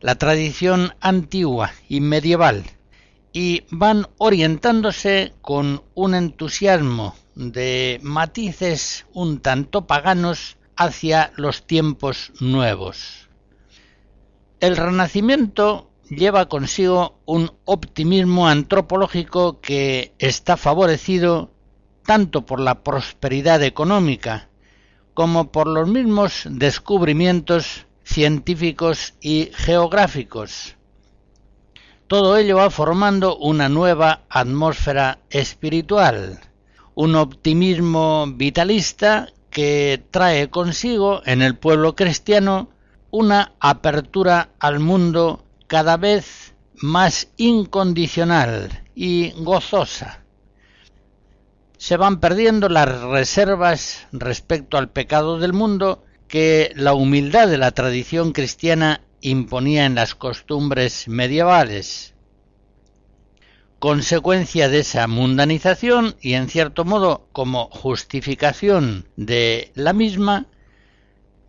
la 0.00 0.16
tradición 0.16 0.92
antigua 1.00 1.70
y 1.88 2.00
medieval, 2.00 2.64
y 3.32 3.62
van 3.70 4.08
orientándose 4.18 5.34
con 5.40 5.84
un 5.94 6.16
entusiasmo 6.16 7.14
de 7.36 8.00
matices 8.02 9.06
un 9.12 9.38
tanto 9.38 9.86
paganos 9.86 10.56
hacia 10.76 11.32
los 11.36 11.64
tiempos 11.64 12.32
nuevos. 12.40 13.28
El 14.58 14.76
Renacimiento 14.76 15.92
lleva 16.08 16.48
consigo 16.48 17.20
un 17.24 17.52
optimismo 17.66 18.48
antropológico 18.48 19.60
que 19.60 20.12
está 20.18 20.56
favorecido 20.56 21.51
tanto 22.04 22.44
por 22.46 22.60
la 22.60 22.82
prosperidad 22.82 23.62
económica 23.62 24.48
como 25.14 25.52
por 25.52 25.66
los 25.66 25.88
mismos 25.88 26.44
descubrimientos 26.48 27.86
científicos 28.04 29.14
y 29.20 29.50
geográficos. 29.54 30.76
Todo 32.06 32.36
ello 32.36 32.56
va 32.56 32.70
formando 32.70 33.36
una 33.36 33.68
nueva 33.68 34.22
atmósfera 34.28 35.18
espiritual, 35.30 36.40
un 36.94 37.14
optimismo 37.14 38.26
vitalista 38.26 39.28
que 39.50 40.02
trae 40.10 40.50
consigo 40.50 41.22
en 41.24 41.42
el 41.42 41.56
pueblo 41.56 41.94
cristiano 41.94 42.68
una 43.10 43.52
apertura 43.60 44.50
al 44.58 44.80
mundo 44.80 45.44
cada 45.66 45.96
vez 45.96 46.54
más 46.76 47.28
incondicional 47.36 48.82
y 48.94 49.32
gozosa 49.36 50.21
se 51.82 51.96
van 51.96 52.20
perdiendo 52.20 52.68
las 52.68 53.00
reservas 53.00 54.06
respecto 54.12 54.78
al 54.78 54.90
pecado 54.90 55.40
del 55.40 55.52
mundo 55.52 56.04
que 56.28 56.70
la 56.76 56.94
humildad 56.94 57.48
de 57.48 57.58
la 57.58 57.72
tradición 57.72 58.30
cristiana 58.30 59.00
imponía 59.20 59.84
en 59.84 59.96
las 59.96 60.14
costumbres 60.14 61.08
medievales. 61.08 62.14
Consecuencia 63.80 64.68
de 64.68 64.78
esa 64.78 65.08
mundanización 65.08 66.14
y 66.20 66.34
en 66.34 66.48
cierto 66.48 66.84
modo 66.84 67.26
como 67.32 67.68
justificación 67.70 69.08
de 69.16 69.72
la 69.74 69.92
misma, 69.92 70.46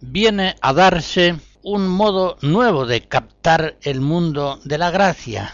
viene 0.01 0.55
a 0.61 0.73
darse 0.73 1.35
un 1.61 1.87
modo 1.87 2.37
nuevo 2.41 2.87
de 2.87 3.07
captar 3.07 3.77
el 3.83 4.01
mundo 4.01 4.59
de 4.63 4.79
la 4.79 4.89
gracia. 4.89 5.53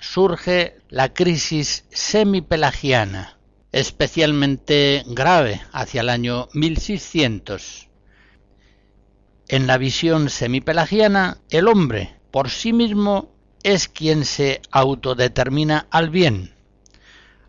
Surge 0.00 0.76
la 0.88 1.14
crisis 1.14 1.84
semipelagiana 1.90 3.34
especialmente 3.74 5.02
grave 5.04 5.60
hacia 5.72 6.02
el 6.02 6.08
año 6.08 6.48
1600. 6.52 7.88
En 9.48 9.66
la 9.66 9.78
visión 9.78 10.30
semipelagiana, 10.30 11.38
el 11.50 11.66
hombre 11.66 12.14
por 12.30 12.50
sí 12.50 12.72
mismo 12.72 13.34
es 13.64 13.88
quien 13.88 14.24
se 14.26 14.62
autodetermina 14.70 15.88
al 15.90 16.10
bien, 16.10 16.54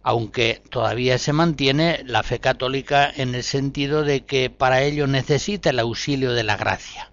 aunque 0.01 0.63
todavía 0.71 1.19
se 1.19 1.31
mantiene 1.31 2.01
la 2.07 2.23
fe 2.23 2.39
católica 2.39 3.07
en 3.15 3.35
el 3.35 3.43
sentido 3.43 4.01
de 4.01 4.25
que 4.25 4.49
para 4.49 4.81
ello 4.81 5.05
necesita 5.05 5.69
el 5.69 5.77
auxilio 5.77 6.33
de 6.33 6.43
la 6.43 6.57
gracia. 6.57 7.11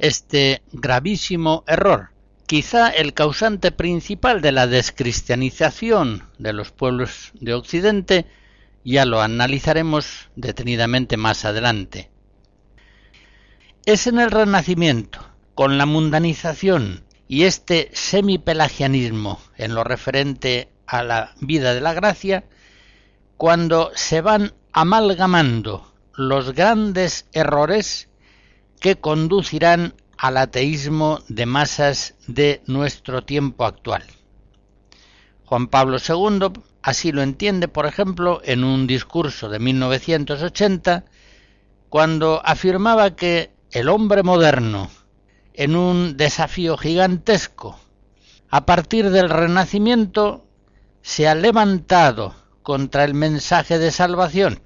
Este 0.00 0.62
gravísimo 0.72 1.62
error 1.68 2.13
quizá 2.46 2.88
el 2.90 3.14
causante 3.14 3.72
principal 3.72 4.40
de 4.40 4.52
la 4.52 4.66
descristianización 4.66 6.24
de 6.38 6.52
los 6.52 6.70
pueblos 6.70 7.32
de 7.34 7.54
Occidente, 7.54 8.26
ya 8.84 9.04
lo 9.04 9.22
analizaremos 9.22 10.28
detenidamente 10.36 11.16
más 11.16 11.44
adelante. 11.44 12.10
Es 13.86 14.06
en 14.06 14.18
el 14.18 14.30
Renacimiento, 14.30 15.20
con 15.54 15.78
la 15.78 15.86
mundanización 15.86 17.04
y 17.28 17.44
este 17.44 17.90
semipelagianismo 17.92 19.40
en 19.56 19.74
lo 19.74 19.84
referente 19.84 20.68
a 20.86 21.02
la 21.02 21.34
vida 21.40 21.74
de 21.74 21.80
la 21.80 21.94
gracia, 21.94 22.44
cuando 23.36 23.90
se 23.94 24.20
van 24.20 24.52
amalgamando 24.72 25.94
los 26.14 26.52
grandes 26.52 27.26
errores 27.32 28.08
que 28.80 28.96
conducirán 28.96 29.94
al 30.16 30.36
ateísmo 30.36 31.20
de 31.28 31.46
masas 31.46 32.14
de 32.26 32.62
nuestro 32.66 33.24
tiempo 33.24 33.64
actual. 33.64 34.04
Juan 35.44 35.68
Pablo 35.68 35.98
II 35.98 36.50
así 36.82 37.12
lo 37.12 37.22
entiende, 37.22 37.68
por 37.68 37.86
ejemplo, 37.86 38.40
en 38.44 38.64
un 38.64 38.86
discurso 38.86 39.48
de 39.48 39.58
1980, 39.58 41.04
cuando 41.88 42.42
afirmaba 42.44 43.16
que 43.16 43.52
el 43.70 43.88
hombre 43.88 44.22
moderno, 44.22 44.90
en 45.52 45.76
un 45.76 46.16
desafío 46.16 46.76
gigantesco, 46.76 47.78
a 48.50 48.66
partir 48.66 49.10
del 49.10 49.30
Renacimiento, 49.30 50.46
se 51.02 51.28
ha 51.28 51.34
levantado 51.34 52.34
contra 52.62 53.04
el 53.04 53.14
mensaje 53.14 53.78
de 53.78 53.90
salvación 53.90 54.60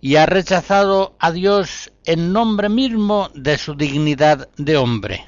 y 0.00 0.16
ha 0.16 0.26
rechazado 0.26 1.16
a 1.18 1.32
Dios 1.32 1.92
en 2.04 2.32
nombre 2.32 2.68
mismo 2.68 3.30
de 3.34 3.58
su 3.58 3.74
dignidad 3.74 4.48
de 4.56 4.76
hombre. 4.76 5.26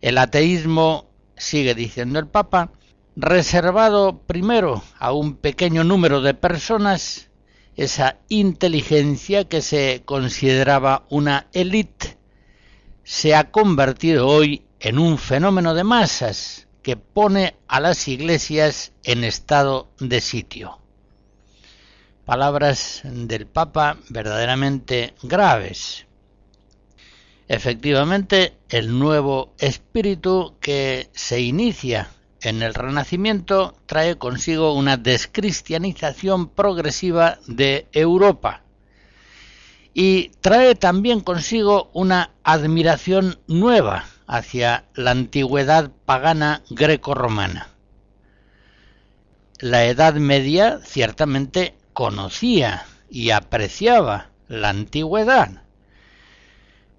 El 0.00 0.18
ateísmo, 0.18 1.08
sigue 1.36 1.74
diciendo 1.74 2.18
el 2.18 2.26
Papa, 2.26 2.72
reservado 3.14 4.18
primero 4.26 4.82
a 4.98 5.12
un 5.12 5.36
pequeño 5.36 5.84
número 5.84 6.20
de 6.20 6.34
personas, 6.34 7.30
esa 7.76 8.18
inteligencia 8.28 9.44
que 9.44 9.62
se 9.62 10.02
consideraba 10.04 11.06
una 11.08 11.46
élite, 11.52 12.18
se 13.04 13.34
ha 13.34 13.50
convertido 13.50 14.26
hoy 14.28 14.64
en 14.80 14.98
un 14.98 15.16
fenómeno 15.18 15.74
de 15.74 15.84
masas 15.84 16.66
que 16.82 16.96
pone 16.96 17.56
a 17.68 17.80
las 17.80 18.08
iglesias 18.08 18.92
en 19.04 19.22
estado 19.22 19.88
de 20.00 20.20
sitio 20.20 20.81
palabras 22.24 23.00
del 23.04 23.46
Papa 23.46 23.96
verdaderamente 24.08 25.14
graves. 25.22 26.06
Efectivamente, 27.48 28.54
el 28.68 28.98
nuevo 28.98 29.52
espíritu 29.58 30.54
que 30.60 31.10
se 31.12 31.40
inicia 31.40 32.08
en 32.40 32.62
el 32.62 32.74
Renacimiento 32.74 33.74
trae 33.86 34.16
consigo 34.16 34.74
una 34.74 34.96
descristianización 34.96 36.48
progresiva 36.48 37.38
de 37.46 37.86
Europa, 37.92 38.62
y 39.94 40.30
trae 40.40 40.74
también 40.74 41.20
consigo 41.20 41.90
una 41.92 42.30
admiración 42.44 43.38
nueva 43.46 44.06
hacia 44.26 44.84
la 44.94 45.10
antigüedad 45.10 45.90
pagana 46.06 46.62
greco-romana. 46.70 47.68
La 49.58 49.84
Edad 49.84 50.14
Media 50.14 50.80
ciertamente 50.82 51.74
conocía 51.92 52.86
y 53.10 53.30
apreciaba 53.30 54.30
la 54.48 54.70
antigüedad, 54.70 55.62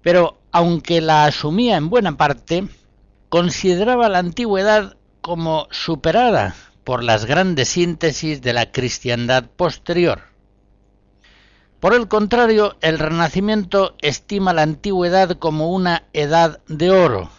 pero 0.02 0.38
aunque 0.52 1.00
la 1.00 1.24
asumía 1.24 1.76
en 1.76 1.90
buena 1.90 2.16
parte, 2.16 2.68
consideraba 3.28 4.08
la 4.08 4.18
antigüedad 4.18 4.96
como 5.20 5.66
superada 5.70 6.54
por 6.84 7.02
las 7.02 7.24
grandes 7.24 7.68
síntesis 7.70 8.42
de 8.42 8.52
la 8.52 8.70
cristiandad 8.70 9.44
posterior. 9.56 10.22
Por 11.80 11.94
el 11.94 12.08
contrario, 12.08 12.76
el 12.80 12.98
Renacimiento 12.98 13.96
estima 14.00 14.52
la 14.52 14.62
antigüedad 14.62 15.38
como 15.38 15.70
una 15.70 16.04
edad 16.12 16.60
de 16.68 16.90
oro, 16.90 17.30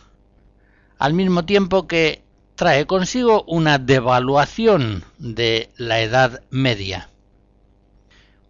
al 1.00 1.14
mismo 1.14 1.46
tiempo 1.46 1.88
que 1.88 2.24
trae 2.56 2.86
consigo 2.86 3.44
una 3.48 3.80
devaluación 3.80 5.04
de 5.18 5.70
la 5.78 6.02
Edad 6.02 6.42
Media. 6.50 7.10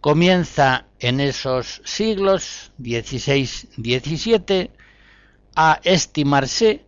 Comienza 0.06 0.86
en 1.00 1.18
esos 1.18 1.82
siglos 1.84 2.70
XVI-XVII 2.78 4.70
a 5.56 5.80
estimarse 5.82 6.84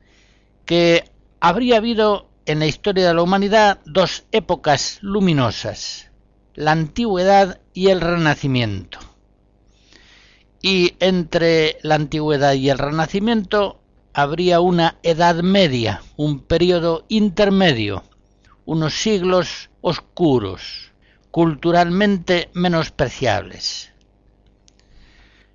que 0.64 1.02
habría 1.40 1.78
habido 1.78 2.28
en 2.46 2.60
la 2.60 2.66
historia 2.66 3.08
de 3.08 3.14
la 3.14 3.22
humanidad 3.22 3.80
dos 3.84 4.22
épocas 4.30 5.00
luminosas, 5.00 6.12
la 6.54 6.70
antigüedad 6.70 7.60
y 7.74 7.88
el 7.88 8.00
renacimiento. 8.02 9.00
Y 10.62 10.94
entre 11.00 11.78
la 11.82 11.96
antigüedad 11.96 12.52
y 12.52 12.70
el 12.70 12.78
renacimiento 12.78 13.80
habría 14.12 14.60
una 14.60 15.00
edad 15.02 15.42
media, 15.42 16.02
un 16.16 16.38
periodo 16.38 17.04
intermedio, 17.08 18.04
unos 18.64 18.94
siglos 18.94 19.70
oscuros, 19.80 20.87
culturalmente 21.30 22.50
menospreciables. 22.54 23.92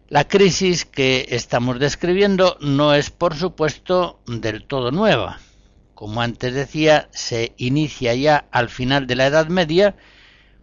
La 0.10 0.28
crisis 0.28 0.86
que 0.86 1.26
estamos 1.30 1.80
describiendo 1.80 2.58
no 2.62 2.94
es, 2.94 3.10
por 3.10 3.36
supuesto, 3.36 4.20
del 4.28 4.66
todo 4.66 4.92
nueva. 4.92 5.40
Como 5.96 6.22
antes 6.22 6.54
decía, 6.54 7.10
se 7.12 7.54
inicia 7.58 8.14
ya 8.14 8.46
al 8.52 8.70
final 8.70 9.08
de 9.08 9.16
la 9.16 9.26
Edad 9.26 9.48
Media, 9.48 9.96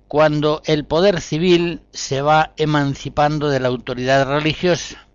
cuando 0.07 0.63
el 0.67 0.85
poder 0.85 1.21
civil 1.21 1.83
se 1.93 2.23
va 2.23 2.53
emancipando 2.57 3.49
de 3.49 3.61
la 3.61 3.69
autoridad 3.69 4.27
religiosa, 4.27 5.09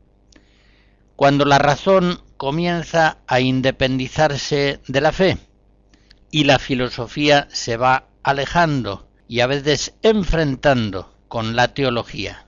cuando 1.16 1.46
la 1.46 1.58
razón 1.58 2.22
comienza 2.38 3.20
a 3.28 3.40
independizarse 3.40 4.82
de 4.88 5.02
la 5.02 5.12
fe 5.12 5.38
y 6.32 6.44
la 6.44 6.60
filosofía 6.60 7.48
se 7.52 7.78
va 7.78 8.08
alejando 8.24 9.05
y 9.28 9.40
a 9.40 9.48
veces 9.48 9.94
enfrentando 10.02 11.14
con 11.28 11.56
la 11.56 11.74
teología. 11.74 12.46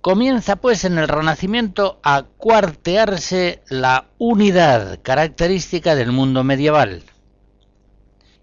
Comienza 0.00 0.56
pues 0.56 0.84
en 0.84 0.98
el 0.98 1.08
Renacimiento 1.08 1.98
a 2.02 2.24
cuartearse 2.36 3.62
la 3.68 4.08
unidad 4.18 5.00
característica 5.02 5.94
del 5.94 6.12
mundo 6.12 6.44
medieval. 6.44 7.02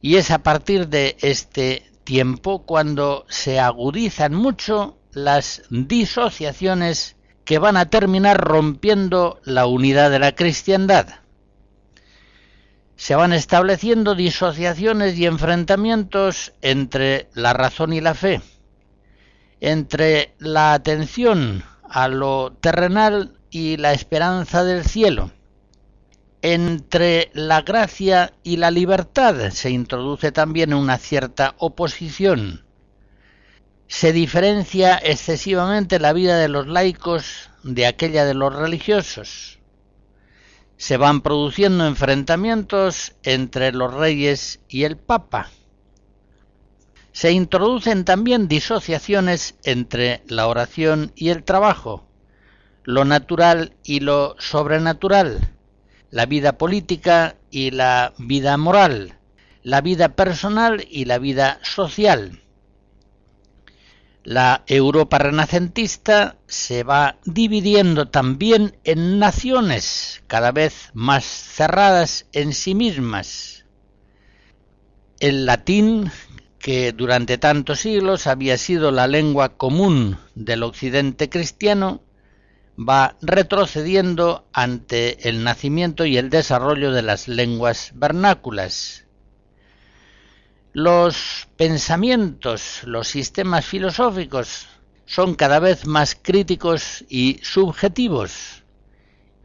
Y 0.02 0.16
es 0.16 0.32
a 0.32 0.40
partir 0.40 0.88
de 0.88 1.18
este 1.22 1.86
tiempo 2.04 2.66
cuando 2.66 3.26
se 3.30 3.60
agudizan 3.60 4.34
mucho 4.34 4.98
las 5.14 5.62
disociaciones 5.70 7.16
que 7.46 7.60
van 7.60 7.78
a 7.78 7.90
terminar 7.90 8.38
rompiendo 8.38 9.40
la 9.44 9.68
unidad 9.68 10.10
de 10.10 10.20
la 10.20 10.32
cristiandad 10.34 11.21
se 13.02 13.16
van 13.16 13.34
estableciendo 13.34 14.14
disociaciones 14.14 15.18
y 15.18 15.26
enfrentamientos 15.26 16.54
entre 16.62 17.30
la 17.34 17.52
razón 17.52 17.94
y 17.94 18.00
la 18.00 18.14
fe, 18.14 18.42
entre 19.60 20.36
la 20.38 20.74
atención 20.74 21.64
a 21.84 22.08
lo 22.08 22.54
terrenal 22.62 23.40
y 23.50 23.78
la 23.78 23.94
esperanza 23.94 24.64
del 24.64 24.86
cielo, 24.86 25.32
entre 26.44 27.32
la 27.34 27.64
gracia 27.64 28.34
y 28.44 28.58
la 28.58 28.70
libertad 28.70 29.50
se 29.50 29.72
introduce 29.72 30.32
también 30.32 30.72
una 30.72 31.00
cierta 31.00 31.56
oposición. 31.58 32.66
Se 33.88 34.14
diferencia 34.14 34.96
excesivamente 35.04 35.98
la 35.98 36.14
vida 36.14 36.38
de 36.38 36.50
los 36.50 36.68
laicos 36.68 37.50
de 37.64 37.88
aquella 37.88 38.26
de 38.26 38.36
los 38.36 38.54
religiosos 38.54 39.58
se 40.92 40.98
van 40.98 41.22
produciendo 41.22 41.88
enfrentamientos 41.88 43.14
entre 43.24 43.72
los 43.72 43.94
reyes 43.94 44.60
y 44.68 44.84
el 44.84 44.98
papa. 44.98 45.50
Se 47.14 47.32
introducen 47.32 48.04
también 48.04 48.50
disociaciones 48.50 49.56
entre 49.64 50.22
la 50.28 50.48
oración 50.48 51.14
y 51.16 51.30
el 51.30 51.46
trabajo, 51.46 52.10
lo 52.84 53.06
natural 53.06 53.74
y 53.86 54.02
lo 54.02 54.36
sobrenatural, 54.38 55.54
la 56.10 56.26
vida 56.26 56.58
política 56.58 57.38
y 57.50 57.72
la 57.72 58.12
vida 58.18 58.58
moral, 58.58 59.18
la 59.64 59.80
vida 59.80 60.10
personal 60.10 60.86
y 60.90 61.06
la 61.06 61.20
vida 61.20 61.60
social. 61.64 62.42
La 64.24 64.64
Europa 64.68 65.18
renacentista 65.18 66.38
se 66.46 66.84
va 66.84 67.18
dividiendo 67.26 68.10
también 68.10 68.78
en 68.84 69.18
naciones 69.18 70.22
cada 70.28 70.52
vez 70.52 70.92
más 70.94 71.26
cerradas 71.26 72.28
en 72.32 72.54
sí 72.54 72.76
mismas. 72.76 73.66
El 75.20 75.48
latín, 75.48 76.12
que 76.60 76.92
durante 76.92 77.40
tantos 77.40 77.80
siglos 77.80 78.28
había 78.28 78.60
sido 78.60 78.92
la 78.92 79.08
lengua 79.08 79.58
común 79.58 80.20
del 80.36 80.62
occidente 80.62 81.28
cristiano, 81.28 82.04
va 82.78 83.18
retrocediendo 83.24 84.46
ante 84.54 85.28
el 85.30 85.44
nacimiento 85.44 86.06
y 86.06 86.18
el 86.18 86.30
desarrollo 86.30 86.92
de 86.92 87.02
las 87.02 87.28
lenguas 87.28 87.92
vernáculas. 87.96 89.08
Los 90.74 91.50
pensamientos, 91.58 92.84
los 92.86 93.10
sistemas 93.10 93.66
filosóficos 93.66 94.68
son 95.06 95.36
cada 95.36 95.60
vez 95.60 95.86
más 95.86 96.18
críticos 96.20 97.04
y 97.10 97.42
subjetivos 97.44 98.64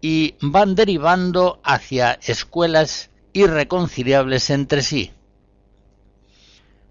y 0.01 0.37
van 0.41 0.77
derivando 0.77 1.61
hacia 1.65 2.12
escuelas 2.23 3.11
irreconciliables 3.33 4.51
entre 4.51 4.83
sí. 4.83 5.11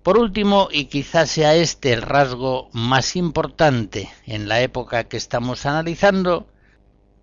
Por 0.04 0.18
último, 0.20 0.68
y 0.70 0.86
quizás 0.86 1.32
sea 1.32 1.56
este 1.56 1.94
el 1.94 2.02
rasgo 2.02 2.70
más 2.74 3.16
importante 3.16 4.10
en 4.26 4.50
la 4.50 4.60
época 4.60 5.06
que 5.06 5.16
estamos 5.16 5.66
analizando, 5.66 6.50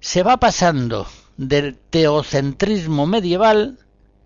se 0.01 0.23
va 0.23 0.39
pasando 0.39 1.07
del 1.37 1.77
teocentrismo 1.77 3.07
medieval 3.07 3.79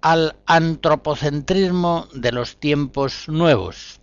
al 0.06 0.36
antropocentrismo 0.46 2.06
de 2.12 2.30
los 2.30 2.60
tiempos 2.60 3.28
nuevos. 3.28 4.00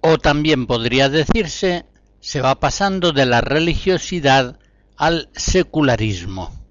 O 0.00 0.18
también 0.18 0.66
podría 0.66 1.08
decirse, 1.08 1.86
se 2.18 2.40
va 2.40 2.58
pasando 2.58 3.12
de 3.12 3.24
la 3.24 3.40
religiosidad 3.40 4.58
al 4.96 5.28
secularismo. 5.32 6.63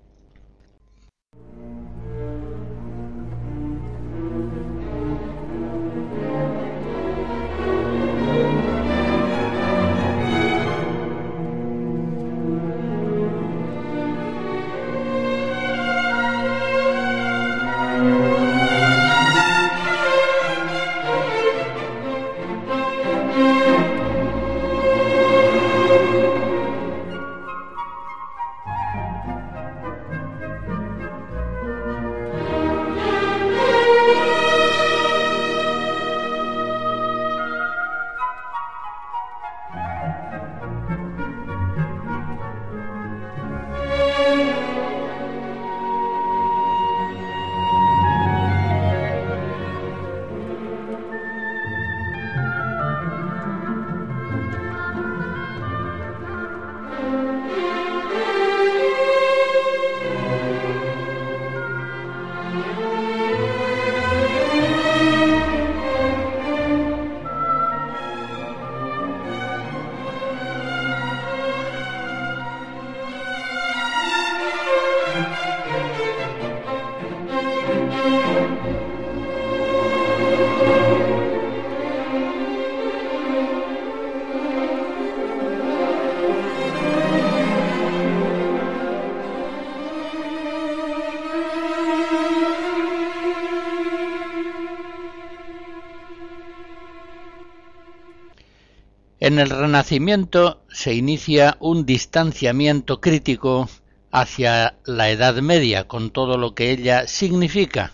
En 99.34 99.39
el 99.39 99.50
Renacimiento 99.50 100.62
se 100.69 100.93
inicia 100.93 101.58
un 101.60 101.88
distanciamiento 101.88 103.02
crítico 103.02 103.67
hacia 104.12 104.76
la 104.86 105.10
Edad 105.10 105.34
Media, 105.38 105.88
con 105.88 106.12
todo 106.12 106.38
lo 106.38 106.54
que 106.54 106.69
ella 106.69 107.08
significa. 107.08 107.93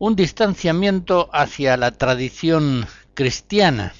Un 0.00 0.16
distanciamiento 0.16 1.30
hacia 1.32 1.76
la 1.76 1.92
tradición 1.92 2.88
cristiana, 3.14 3.94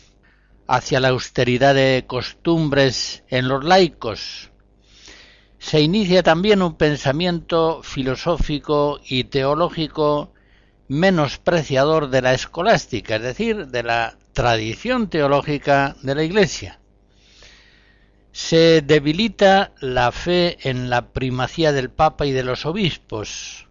hacia 0.66 0.98
la 0.98 1.10
austeridad 1.10 1.76
de 1.76 2.06
costumbres 2.08 3.22
en 3.28 3.46
los 3.46 3.62
laicos. 3.64 4.50
Se 5.60 5.80
inicia 5.80 6.24
también 6.24 6.60
un 6.60 6.74
pensamiento 6.74 7.84
filosófico 7.84 8.98
y 9.06 9.22
teológico 9.22 10.32
menospreciador 10.88 12.10
de 12.10 12.20
la 12.20 12.34
escolástica, 12.34 13.14
es 13.14 13.22
decir, 13.22 13.68
de 13.68 13.84
la 13.84 14.16
tradición 14.32 15.08
teológica 15.08 15.96
de 16.02 16.14
la 16.14 16.24
Iglesia. 16.24 16.78
Se 18.32 18.80
debilita 18.80 19.72
la 19.80 20.10
fe 20.10 20.56
en 20.68 20.88
la 20.88 21.12
primacía 21.12 21.72
del 21.72 21.90
Papa 21.90 22.24
y 22.24 22.32
de 22.32 22.42
los 22.42 22.64
obispos, 22.64 23.68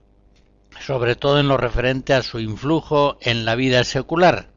sobre 0.85 1.15
todo 1.15 1.39
en 1.39 1.47
lo 1.47 1.57
referente 1.57 2.13
a 2.13 2.21
su 2.21 2.39
influjo 2.39 3.17
en 3.21 3.43
la 3.43 3.55
vida 3.55 3.83
secular. 3.83 4.51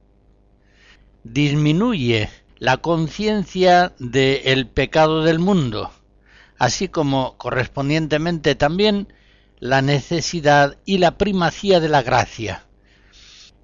Disminuye 1.22 2.28
la 2.58 2.76
conciencia 2.78 3.94
del 3.98 4.66
pecado 4.66 5.22
del 5.22 5.38
mundo, 5.38 5.90
así 6.58 6.88
como 6.88 7.38
correspondientemente 7.38 8.54
también 8.54 9.08
la 9.58 9.80
necesidad 9.80 10.76
y 10.84 10.98
la 10.98 11.16
primacía 11.16 11.80
de 11.80 11.88
la 11.88 12.02
gracia. 12.02 12.66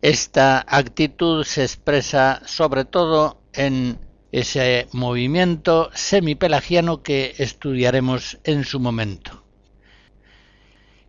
Esta 0.03 0.65
actitud 0.67 1.45
se 1.45 1.63
expresa 1.63 2.41
sobre 2.47 2.87
todo 2.87 3.43
en 3.53 3.99
ese 4.33 4.89
movimiento 4.93 5.91
semipelagiano 5.93 7.03
que 7.03 7.35
estudiaremos 7.37 8.39
en 8.45 8.65
su 8.65 8.81
momento. 8.81 9.45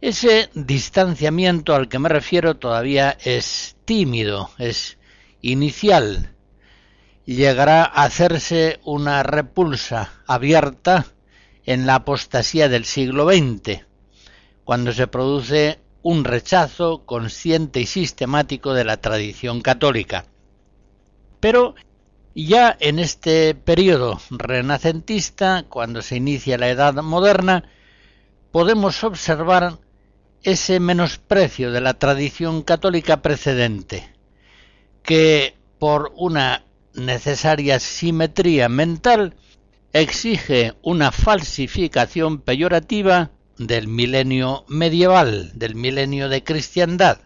Ese 0.02 0.50
distanciamiento 0.56 1.76
al 1.76 1.88
que 1.88 2.00
me 2.00 2.10
refiero 2.10 2.58
todavía 2.58 3.18
es 3.24 3.78
tímido, 3.86 4.50
es 4.58 4.98
inicial. 5.42 6.36
Llegará 7.26 7.84
a 7.84 8.04
hacerse 8.04 8.80
una 8.84 9.22
repulsa 9.24 10.12
abierta 10.26 11.06
en 11.66 11.86
la 11.86 11.96
apostasía 11.96 12.68
del 12.68 12.86
siglo 12.86 13.30
XX, 13.30 13.86
cuando 14.64 14.92
se 14.92 15.06
produce 15.06 15.81
un 16.04 16.24
rechazo 16.24 17.06
consciente 17.06 17.82
y 17.82 17.86
sistemático 17.86 18.74
de 18.74 18.84
la 18.84 18.98
tradición 18.98 19.62
católica. 19.62 20.26
Pero 21.40 21.76
ya 22.34 22.76
en 22.80 23.00
este 23.00 23.56
periodo 23.56 24.20
renacentista, 24.30 25.66
cuando 25.70 26.02
se 26.02 26.16
inicia 26.16 26.58
la 26.58 26.70
Edad 26.70 26.94
Moderna, 26.96 27.66
podemos 28.52 29.04
observar 29.04 29.80
ese 30.44 30.80
menosprecio 30.80 31.72
de 31.72 31.82
la 31.82 31.94
tradición 31.96 32.64
católica 32.64 33.22
precedente, 33.22 34.14
que 35.04 35.56
por 35.78 36.12
una 36.16 36.64
necesaria 36.94 37.80
simetría 37.80 38.70
mental 38.70 39.36
exige 39.94 40.74
una 40.82 41.12
falsificación 41.12 42.40
peyorativa 42.40 43.32
del 43.67 43.88
milenio 43.88 44.65
medieval, 44.67 45.52
del 45.54 45.76
milenio 45.76 46.30
de 46.30 46.43
cristiandad, 46.43 47.19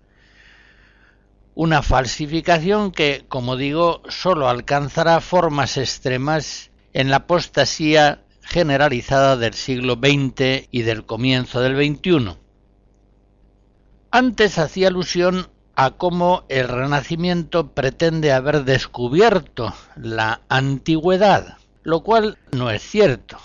una 1.55 1.81
falsificación 1.81 2.91
que, 2.91 3.25
como 3.29 3.55
digo, 3.55 4.01
sólo 4.09 4.49
alcanzará 4.49 5.21
formas 5.21 5.77
extremas 5.77 6.71
en 6.93 7.09
la 7.09 7.17
apostasía 7.17 8.21
generalizada 8.41 9.37
del 9.37 9.53
siglo 9.53 9.93
XX 9.93 10.67
y 10.69 10.81
del 10.81 11.05
comienzo 11.05 11.61
del 11.61 11.75
XXI. 11.75 12.37
Antes 14.11 14.57
hacía 14.59 14.89
alusión 14.89 15.47
a 15.75 15.91
cómo 15.91 16.43
el 16.49 16.67
Renacimiento 16.67 17.71
pretende 17.71 18.31
haber 18.31 18.63
descubierto 18.63 19.73
la 19.95 20.41
antigüedad, 20.47 21.57
lo 21.83 22.01
cual 22.01 22.37
no 22.51 22.69
es 22.69 22.81
cierto. 22.81 23.37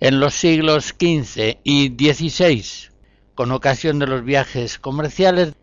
En 0.00 0.20
los 0.20 0.34
siglos 0.34 0.94
XV 0.96 1.58
y 1.64 1.88
XVI, 1.88 2.90
con 3.34 3.50
ocasión 3.50 3.98
de 3.98 4.06
los 4.06 4.24
viajes 4.24 4.78
comerciales, 4.78 5.54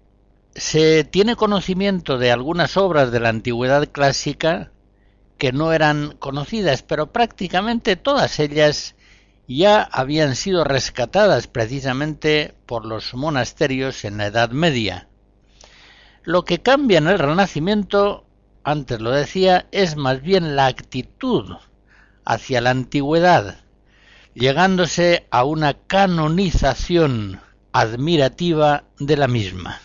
se 0.53 1.05
tiene 1.05 1.37
conocimiento 1.37 2.17
de 2.17 2.31
algunas 2.31 2.75
obras 2.75 3.11
de 3.13 3.21
la 3.21 3.29
antigüedad 3.29 3.87
clásica 3.89 4.71
que 5.37 5.53
no 5.53 5.71
eran 5.71 6.17
conocidas, 6.17 6.83
pero 6.83 7.13
prácticamente 7.13 7.95
todas 7.95 8.39
ellas 8.39 8.95
ya 9.47 9.81
habían 9.81 10.35
sido 10.35 10.65
rescatadas 10.65 11.47
precisamente 11.47 12.55
por 12.65 12.85
los 12.85 13.13
monasterios 13.13 14.03
en 14.03 14.17
la 14.17 14.25
Edad 14.27 14.49
Media. 14.49 15.07
Lo 16.23 16.43
que 16.43 16.61
cambia 16.61 16.97
en 16.97 17.07
el 17.07 17.19
Renacimiento, 17.19 18.25
antes 18.65 18.99
lo 18.99 19.11
decía, 19.11 19.67
es 19.71 19.95
más 19.95 20.21
bien 20.21 20.57
la 20.57 20.65
actitud 20.65 21.55
hacia 22.25 22.59
la 22.59 22.71
antigüedad, 22.71 23.64
llegándose 24.35 25.25
a 25.31 25.45
una 25.45 25.73
canonización 25.73 27.39
admirativa 27.71 28.83
de 28.99 29.17
la 29.17 29.27
misma. 29.27 29.81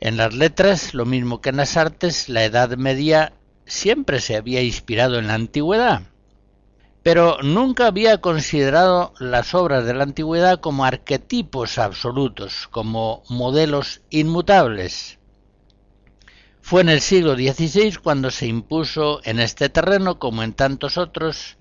En 0.00 0.18
las 0.18 0.34
letras, 0.34 0.94
lo 0.94 1.06
mismo 1.06 1.40
que 1.40 1.48
en 1.48 1.56
las 1.56 1.76
artes, 1.76 2.28
la 2.28 2.44
Edad 2.44 2.76
Media 2.76 3.32
siempre 3.66 4.20
se 4.20 4.36
había 4.36 4.62
inspirado 4.62 5.18
en 5.18 5.28
la 5.28 5.34
antigüedad, 5.34 6.02
pero 7.02 7.38
nunca 7.42 7.86
había 7.86 8.20
considerado 8.20 9.14
las 9.18 9.54
obras 9.54 9.86
de 9.86 9.94
la 9.94 10.04
antigüedad 10.04 10.60
como 10.60 10.84
arquetipos 10.84 11.78
absolutos, 11.78 12.68
como 12.68 13.22
modelos 13.30 14.02
inmutables. 14.10 15.18
Fue 16.60 16.82
en 16.82 16.90
el 16.90 17.00
siglo 17.00 17.34
XVI 17.34 17.96
cuando 18.02 18.30
se 18.30 18.46
impuso 18.46 19.20
en 19.24 19.40
este 19.40 19.70
terreno, 19.70 20.18
como 20.18 20.42
en 20.42 20.52
tantos 20.52 20.98
otros, 20.98 21.56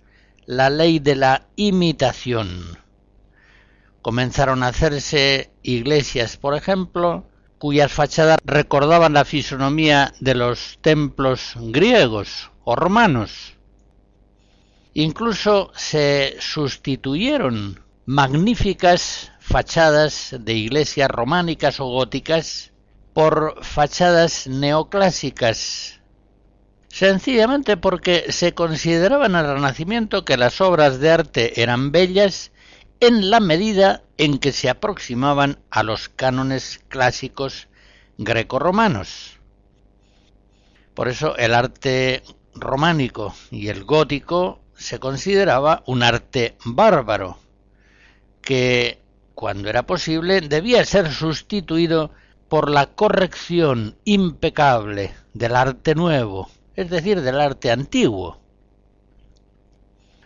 la 0.49 0.71
ley 0.71 0.97
de 0.97 1.15
la 1.15 1.45
imitación. 1.57 2.79
Comenzaron 4.01 4.63
a 4.63 4.69
hacerse 4.69 5.51
iglesias, 5.61 6.37
por 6.37 6.55
ejemplo, 6.55 7.27
cuyas 7.59 7.91
fachadas 7.91 8.39
recordaban 8.43 9.13
la 9.13 9.25
fisonomía 9.25 10.11
de 10.19 10.33
los 10.33 10.79
templos 10.81 11.53
griegos 11.55 12.49
o 12.63 12.75
romanos. 12.75 13.53
Incluso 14.95 15.71
se 15.75 16.37
sustituyeron 16.39 17.81
magníficas 18.07 19.31
fachadas 19.39 20.35
de 20.39 20.53
iglesias 20.55 21.11
románicas 21.11 21.79
o 21.79 21.85
góticas 21.85 22.71
por 23.13 23.63
fachadas 23.63 24.47
neoclásicas, 24.47 25.98
sencillamente 26.89 27.77
porque 27.77 28.25
se 28.31 28.53
consideraba 28.53 29.27
en 29.27 29.35
el 29.35 29.45
Renacimiento 29.45 30.25
que 30.25 30.37
las 30.37 30.59
obras 30.59 30.99
de 30.99 31.11
arte 31.11 31.61
eran 31.61 31.91
bellas 31.91 32.51
en 32.99 33.29
la 33.29 33.39
medida 33.39 34.03
en 34.17 34.39
que 34.39 34.51
se 34.51 34.69
aproximaban 34.69 35.59
a 35.69 35.83
los 35.83 36.09
cánones 36.09 36.81
clásicos 36.89 37.67
grecorromanos. 38.17 39.37
Por 40.93 41.07
eso 41.07 41.37
el 41.37 41.53
arte 41.53 42.23
románico 42.53 43.33
y 43.51 43.69
el 43.69 43.85
gótico 43.85 44.59
se 44.75 44.99
consideraba 44.99 45.83
un 45.85 46.03
arte 46.03 46.57
bárbaro, 46.65 47.37
que 48.41 48.99
cuando 49.35 49.69
era 49.69 49.83
posible 49.83 50.41
debía 50.41 50.83
ser 50.83 51.13
sustituido 51.13 52.11
por 52.49 52.69
la 52.69 52.87
corrección 52.87 53.95
impecable 54.03 55.13
del 55.33 55.55
arte 55.55 55.95
nuevo, 55.95 56.49
es 56.79 56.89
decir, 56.89 57.21
del 57.21 57.41
arte 57.41 57.71
antiguo. 57.71 58.39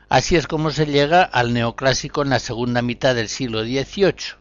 Así 0.08 0.36
es 0.36 0.46
como 0.46 0.70
se 0.70 0.86
llega 0.86 1.24
al 1.24 1.52
neoclásico 1.52 2.22
en 2.22 2.30
la 2.30 2.38
segunda 2.38 2.84
mitad 2.84 3.16
del 3.16 3.28
siglo 3.28 3.64
XVIII. 3.64 4.36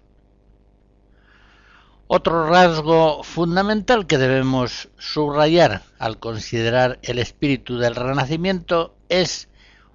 Otro 2.09 2.51
rasgo 2.51 3.23
fundamental 3.23 4.07
que 4.07 4.19
debemos 4.19 4.91
subrayar 4.99 5.85
al 5.99 6.19
considerar 6.19 6.99
el 7.01 7.19
espíritu 7.19 7.79
del 7.79 7.95
Renacimiento 7.95 8.95
es 9.09 9.49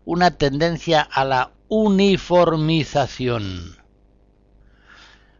una 0.03 0.31
tendencia 0.31 1.01
a 1.01 1.23
la 1.23 1.51
uniformización. 1.67 3.77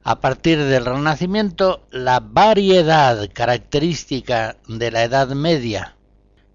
A 0.03 0.21
partir 0.21 0.63
del 0.63 0.85
Renacimiento, 0.85 1.87
la 1.89 2.19
variedad 2.19 3.27
característica 3.33 4.57
de 4.67 4.91
la 4.91 5.03
Edad 5.03 5.29
Media, 5.29 5.96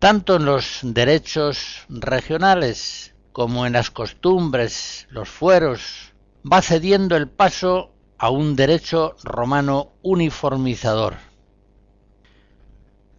tanto 0.02 0.34
en 0.34 0.44
los 0.46 0.80
derechos 0.82 1.84
regionales 1.88 3.14
como 3.30 3.66
en 3.66 3.74
las 3.74 3.92
costumbres, 3.92 5.06
los 5.10 5.28
fueros, 5.28 6.12
va 6.44 6.60
cediendo 6.60 7.14
el 7.16 7.28
paso 7.28 7.92
a 8.18 8.28
un 8.28 8.56
derecho 8.56 9.14
romano 9.22 9.92
uniformizador. 10.02 11.18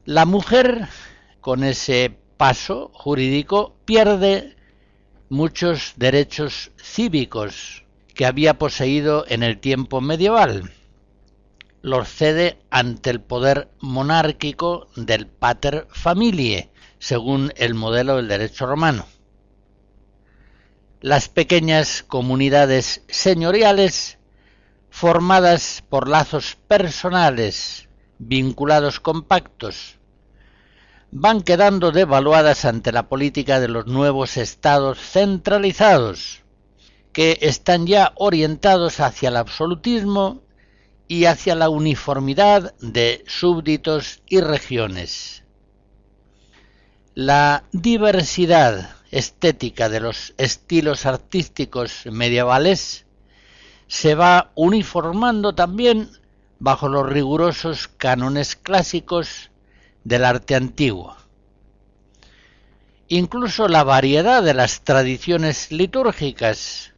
La 0.03 0.25
mujer, 0.25 0.89
con 1.39 1.63
ese 1.63 2.19
paso 2.35 2.91
jurídico 2.93 3.77
pierde 3.85 4.57
muchos 5.29 5.93
derechos 5.95 6.71
cívicos 6.83 7.85
que 8.13 8.25
había 8.25 8.57
poseído 8.57 9.23
en 9.29 9.43
el 9.43 9.61
tiempo 9.61 10.01
medieval. 10.01 10.73
Los 11.81 12.09
cede 12.09 12.59
ante 12.69 13.09
el 13.09 13.21
poder 13.21 13.69
monárquico 13.79 14.87
del 14.97 15.27
pater 15.27 15.87
familiae, 15.89 16.72
según 17.03 17.51
el 17.57 17.73
modelo 17.73 18.15
del 18.15 18.29
derecho 18.29 18.65
romano. 18.65 19.05
Las 21.01 21.27
pequeñas 21.27 22.01
comunidades 22.01 23.01
señoriales, 23.09 24.19
formadas 24.89 25.83
por 25.89 26.07
lazos 26.07 26.57
personales 26.69 27.89
vinculados 28.19 29.01
con 29.01 29.23
pactos, 29.23 29.97
van 31.11 31.41
quedando 31.41 31.91
devaluadas 31.91 32.63
ante 32.63 32.93
la 32.93 33.09
política 33.09 33.59
de 33.59 33.67
los 33.67 33.85
nuevos 33.85 34.37
estados 34.37 34.97
centralizados, 34.97 36.43
que 37.11 37.37
están 37.41 37.85
ya 37.85 38.13
orientados 38.15 39.01
hacia 39.01 39.27
el 39.27 39.35
absolutismo 39.35 40.41
y 41.09 41.25
hacia 41.25 41.53
la 41.55 41.67
uniformidad 41.67 42.73
de 42.79 43.25
súbditos 43.27 44.21
y 44.29 44.39
regiones. 44.39 45.42
La 47.15 47.65
diversidad 47.71 48.89
estética 49.11 49.87
de 49.87 49.99
los 49.99 50.33
estilos 50.37 51.05
artísticos 51.05 52.07
medievales 52.11 53.05
se 53.85 54.15
va 54.15 54.51
uniformando 54.55 55.53
también 55.53 56.09
bajo 56.57 56.89
los 56.89 57.07
rigurosos 57.07 57.87
cánones 57.87 58.55
clásicos 58.55 59.51
del 60.03 60.25
arte 60.25 60.55
antiguo. 60.55 61.15
Incluso 63.09 63.67
la 63.67 63.83
variedad 63.83 64.41
de 64.41 64.55
las 64.55 64.81
tradiciones 64.81 65.71
litúrgicas 65.71 66.95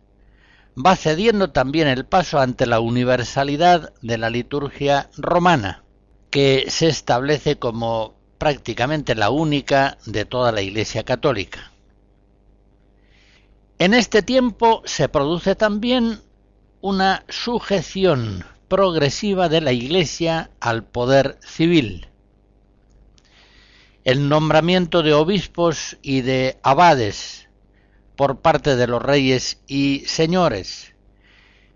va 0.78 0.95
cediendo 0.95 1.49
también 1.49 1.89
el 1.89 2.06
paso 2.06 2.39
ante 2.39 2.65
la 2.67 2.80
universalidad 2.80 3.91
de 4.01 4.17
la 4.17 4.30
liturgia 4.30 5.10
romana, 5.17 5.84
que 6.30 6.67
se 6.69 6.88
establece 6.88 7.60
como 7.60 8.14
prácticamente 8.45 9.15
la 9.15 9.31
única 9.31 9.97
de 10.05 10.23
toda 10.23 10.51
la 10.51 10.62
Iglesia 10.62 11.01
católica. 11.03 11.71
En 13.79 13.95
este 13.95 14.21
tiempo 14.21 14.84
se 14.86 15.10
produce 15.10 15.55
también 15.55 16.21
una 16.79 17.25
sujeción 17.27 18.45
progresiva 18.67 19.49
de 19.49 19.62
la 19.62 19.71
Iglesia 19.71 20.51
al 20.60 20.84
poder 20.84 21.39
civil 21.41 22.08
el 24.03 24.29
nombramiento 24.29 25.01
de 25.01 25.15
obispos 25.15 25.97
y 26.03 26.21
de 26.21 26.60
abades 26.62 27.49
por 28.15 28.41
parte 28.41 28.75
de 28.75 28.86
los 28.86 29.01
reyes 29.01 29.60
y 29.65 30.03
señores, 30.05 30.93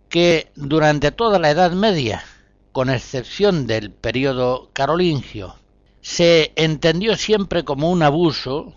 que 0.08 0.52
durante 0.54 1.12
toda 1.12 1.40
la 1.40 1.50
Edad 1.50 1.72
Media, 1.72 2.24
con 2.72 2.92
excepción 2.92 3.66
del 3.66 3.90
periodo 3.90 4.70
carolingio, 4.74 5.59
se 6.02 6.54
entendió 6.56 7.16
siempre 7.16 7.64
como 7.64 7.92
un 7.92 8.04
abuso 8.04 8.74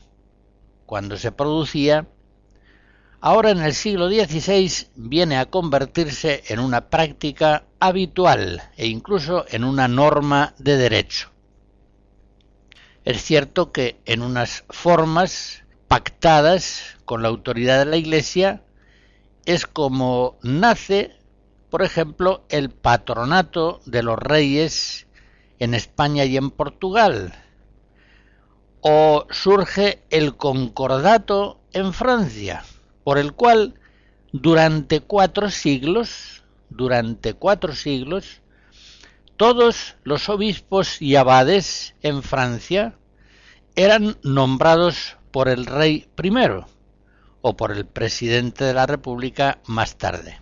cuando 0.86 1.16
se 1.16 1.32
producía, 1.32 2.06
ahora 3.20 3.50
en 3.50 3.60
el 3.60 3.74
siglo 3.74 4.08
XVI 4.08 4.88
viene 4.96 5.38
a 5.38 5.46
convertirse 5.46 6.42
en 6.48 6.58
una 6.58 6.90
práctica 6.90 7.64
habitual 7.80 8.62
e 8.76 8.86
incluso 8.88 9.46
en 9.48 9.64
una 9.64 9.88
norma 9.88 10.54
de 10.58 10.76
derecho. 10.76 11.30
Es 13.04 13.22
cierto 13.22 13.72
que 13.72 14.00
en 14.04 14.22
unas 14.22 14.64
formas 14.68 15.64
pactadas 15.88 16.96
con 17.04 17.22
la 17.22 17.28
autoridad 17.28 17.78
de 17.78 17.86
la 17.86 17.96
Iglesia 17.96 18.62
es 19.44 19.66
como 19.66 20.38
nace, 20.42 21.16
por 21.70 21.82
ejemplo, 21.82 22.44
el 22.48 22.70
patronato 22.70 23.80
de 23.86 24.02
los 24.02 24.18
reyes 24.18 25.06
en 25.62 25.74
España 25.74 26.24
y 26.24 26.36
en 26.36 26.50
Portugal, 26.50 27.32
o 28.80 29.28
surge 29.30 30.02
el 30.10 30.36
concordato 30.36 31.60
en 31.72 31.92
Francia, 31.92 32.64
por 33.04 33.16
el 33.16 33.32
cual 33.32 33.74
durante 34.32 35.02
cuatro 35.02 35.50
siglos, 35.50 36.42
durante 36.68 37.34
cuatro 37.34 37.76
siglos, 37.76 38.40
todos 39.36 39.94
los 40.02 40.28
obispos 40.28 41.00
y 41.00 41.14
abades 41.14 41.94
en 42.02 42.24
Francia 42.24 42.98
eran 43.76 44.16
nombrados 44.24 45.16
por 45.30 45.48
el 45.48 45.66
rey 45.66 46.08
primero 46.16 46.66
o 47.40 47.56
por 47.56 47.70
el 47.70 47.86
presidente 47.86 48.64
de 48.64 48.74
la 48.74 48.86
República 48.86 49.60
más 49.66 49.96
tarde. 49.96 50.40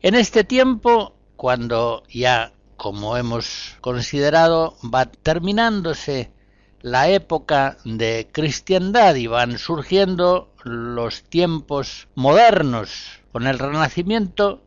En 0.00 0.14
este 0.14 0.44
tiempo, 0.44 1.16
cuando 1.34 2.04
ya, 2.08 2.52
como 2.82 3.16
hemos 3.16 3.76
considerado, 3.80 4.76
va 4.82 5.06
terminándose 5.06 6.32
la 6.80 7.08
época 7.08 7.76
de 7.84 8.28
cristiandad 8.32 9.14
y 9.14 9.28
van 9.28 9.56
surgiendo 9.56 10.52
los 10.64 11.22
tiempos 11.22 12.08
modernos 12.16 13.20
con 13.30 13.46
el 13.46 13.60
Renacimiento, 13.60 14.64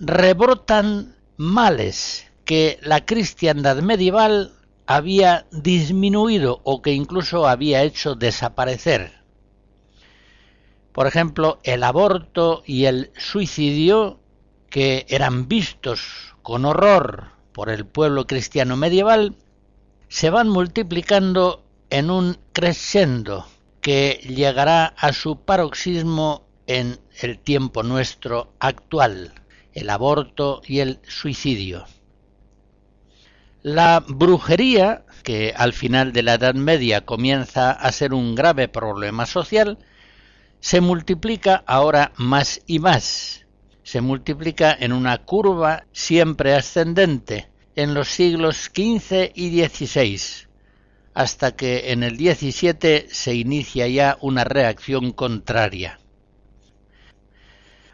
rebrotan 0.00 1.14
males 1.36 2.32
que 2.46 2.78
la 2.80 3.04
cristiandad 3.04 3.82
medieval 3.82 4.54
había 4.86 5.44
disminuido 5.52 6.62
o 6.64 6.80
que 6.80 6.92
incluso 6.94 7.46
había 7.46 7.82
hecho 7.82 8.14
desaparecer. 8.14 9.12
Por 10.92 11.06
ejemplo, 11.06 11.60
el 11.62 11.82
aborto 11.82 12.62
y 12.64 12.86
el 12.86 13.10
suicidio, 13.18 14.18
que 14.70 15.04
eran 15.10 15.46
vistos 15.48 16.31
con 16.42 16.64
horror 16.64 17.30
por 17.52 17.70
el 17.70 17.86
pueblo 17.86 18.26
cristiano 18.26 18.76
medieval, 18.76 19.36
se 20.08 20.30
van 20.30 20.48
multiplicando 20.48 21.64
en 21.90 22.10
un 22.10 22.38
crescendo 22.52 23.46
que 23.80 24.20
llegará 24.28 24.86
a 24.86 25.12
su 25.12 25.40
paroxismo 25.40 26.46
en 26.66 26.98
el 27.20 27.38
tiempo 27.38 27.82
nuestro 27.82 28.52
actual 28.58 29.32
el 29.74 29.90
aborto 29.90 30.62
y 30.66 30.80
el 30.80 31.00
suicidio. 31.06 31.84
La 33.62 34.04
brujería, 34.06 35.04
que 35.22 35.54
al 35.56 35.72
final 35.72 36.12
de 36.12 36.22
la 36.22 36.34
Edad 36.34 36.54
Media 36.54 37.04
comienza 37.04 37.70
a 37.70 37.92
ser 37.92 38.12
un 38.12 38.34
grave 38.34 38.68
problema 38.68 39.24
social, 39.24 39.78
se 40.60 40.80
multiplica 40.80 41.62
ahora 41.66 42.12
más 42.16 42.60
y 42.66 42.80
más. 42.80 43.41
Se 43.82 44.00
multiplica 44.00 44.76
en 44.78 44.92
una 44.92 45.18
curva 45.18 45.84
siempre 45.92 46.54
ascendente 46.54 47.48
en 47.74 47.94
los 47.94 48.08
siglos 48.08 48.70
XV 48.74 49.32
y 49.34 49.64
XVI, 49.64 50.46
hasta 51.14 51.56
que 51.56 51.92
en 51.92 52.02
el 52.02 52.16
XVII 52.16 53.06
se 53.08 53.34
inicia 53.34 53.88
ya 53.88 54.18
una 54.20 54.44
reacción 54.44 55.12
contraria. 55.12 55.98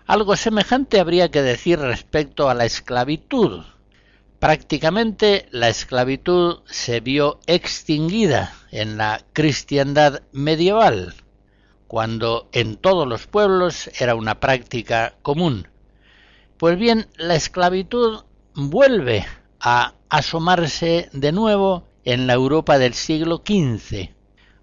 Algo 0.07 0.37
semejante 0.37 1.01
habría 1.01 1.31
que 1.31 1.43
decir 1.43 1.79
respecto 1.79 2.49
a 2.49 2.55
la 2.55 2.65
esclavitud. 2.65 3.65
Prácticamente 4.39 5.49
la 5.51 5.69
esclavitud 5.69 6.61
se 6.65 7.01
vio 7.01 7.41
extinguida 7.47 8.55
en 8.71 8.97
la 8.97 9.21
cristiandad 9.33 10.23
medieval, 10.33 11.15
cuando 11.87 12.49
en 12.53 12.77
todos 12.77 13.07
los 13.07 13.27
pueblos 13.27 13.91
era 14.01 14.15
una 14.15 14.41
práctica 14.41 15.15
común. 15.23 15.69
Pues 16.59 16.77
bien, 16.77 17.07
la 17.17 17.37
esclavitud 17.37 18.25
vuelve 18.55 19.25
a 19.61 19.95
asomarse 20.09 21.09
de 21.13 21.31
nuevo 21.31 21.87
en 22.05 22.27
la 22.27 22.33
Europa 22.33 22.79
del 22.79 22.95
siglo 22.95 23.45
XV. 23.47 24.09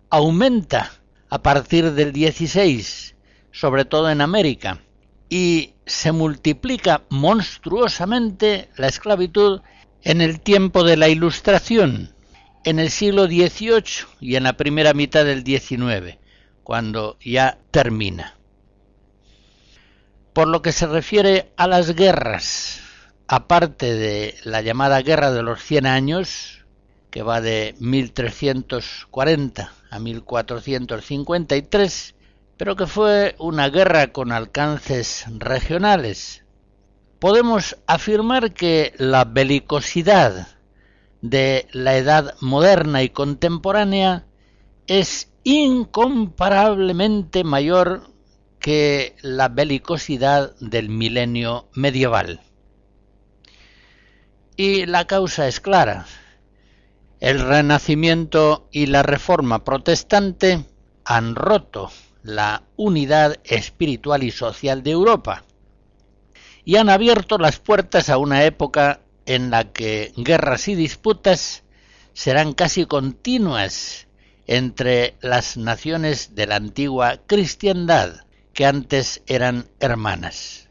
Aumenta 0.09 0.91
a 1.29 1.41
partir 1.41 1.93
del 1.93 2.13
XVI, 2.13 3.15
sobre 3.53 3.85
todo 3.85 4.09
en 4.09 4.19
América, 4.19 4.81
y 5.29 5.75
se 5.85 6.11
multiplica 6.11 7.03
monstruosamente 7.07 8.69
la 8.75 8.87
esclavitud 8.87 9.61
en 10.01 10.19
el 10.19 10.41
tiempo 10.41 10.83
de 10.83 10.97
la 10.97 11.07
Ilustración, 11.07 12.13
en 12.65 12.79
el 12.79 12.89
siglo 12.89 13.25
XVIII 13.27 14.05
y 14.19 14.35
en 14.35 14.43
la 14.43 14.57
primera 14.57 14.93
mitad 14.93 15.23
del 15.23 15.45
XIX, 15.45 16.17
cuando 16.63 17.17
ya 17.23 17.57
termina. 17.71 18.34
Por 20.35 20.47
lo 20.49 20.61
que 20.61 20.73
se 20.73 20.85
refiere 20.85 21.53
a 21.55 21.65
las 21.65 21.95
guerras, 21.95 22.81
aparte 23.25 23.95
de 23.95 24.35
la 24.43 24.61
llamada 24.61 25.01
Guerra 25.01 25.31
de 25.31 25.41
los 25.41 25.63
Cien 25.63 25.85
Años, 25.85 26.65
que 27.09 27.23
va 27.23 27.39
de 27.39 27.73
1340 27.79 29.71
a 29.89 29.99
1453, 29.99 32.15
pero 32.57 32.75
que 32.75 32.85
fue 32.85 33.37
una 33.39 33.69
guerra 33.69 34.11
con 34.11 34.33
alcances 34.33 35.23
regionales. 35.37 36.43
Podemos 37.19 37.77
afirmar 37.87 38.53
que 38.53 38.93
la 38.97 39.23
belicosidad 39.23 40.49
de 41.21 41.69
la 41.71 41.95
edad 41.95 42.35
moderna 42.41 43.03
y 43.03 43.09
contemporánea 43.09 44.25
es 44.87 45.29
incomparablemente 45.45 47.45
mayor 47.45 48.14
que 48.65 49.15
la 49.21 49.47
belicosidad 49.47 50.55
del 50.59 50.89
milenio 50.89 51.69
medieval. 51.75 52.41
Y 54.57 54.87
la 54.87 55.05
causa 55.05 55.47
es 55.47 55.59
clara. 55.59 56.07
El 57.19 57.41
Renacimiento 57.41 58.67
y 58.71 58.87
la 58.87 59.03
Reforma 59.03 59.63
protestante 59.63 60.65
han 61.03 61.35
roto 61.35 61.91
la 62.23 62.63
unidad 62.75 63.37
espiritual 63.43 64.23
y 64.23 64.31
social 64.31 64.81
de 64.81 64.89
Europa 64.89 65.43
y 66.63 66.77
han 66.77 66.89
abierto 66.89 67.37
las 67.37 67.59
puertas 67.59 68.09
a 68.09 68.17
una 68.17 68.45
época 68.45 69.01
en 69.27 69.51
la 69.51 69.71
que 69.71 70.11
guerras 70.17 70.67
y 70.69 70.73
disputas 70.73 71.61
serán 72.13 72.53
casi 72.53 72.87
continuas 72.87 74.07
entre 74.47 75.17
las 75.21 75.55
naciones 75.55 76.33
de 76.33 76.47
la 76.47 76.55
antigua 76.55 77.21
cristiandad 77.27 78.24
que 78.55 78.65
antes 78.65 79.21
eran 79.27 79.67
hermanas. 79.81 80.69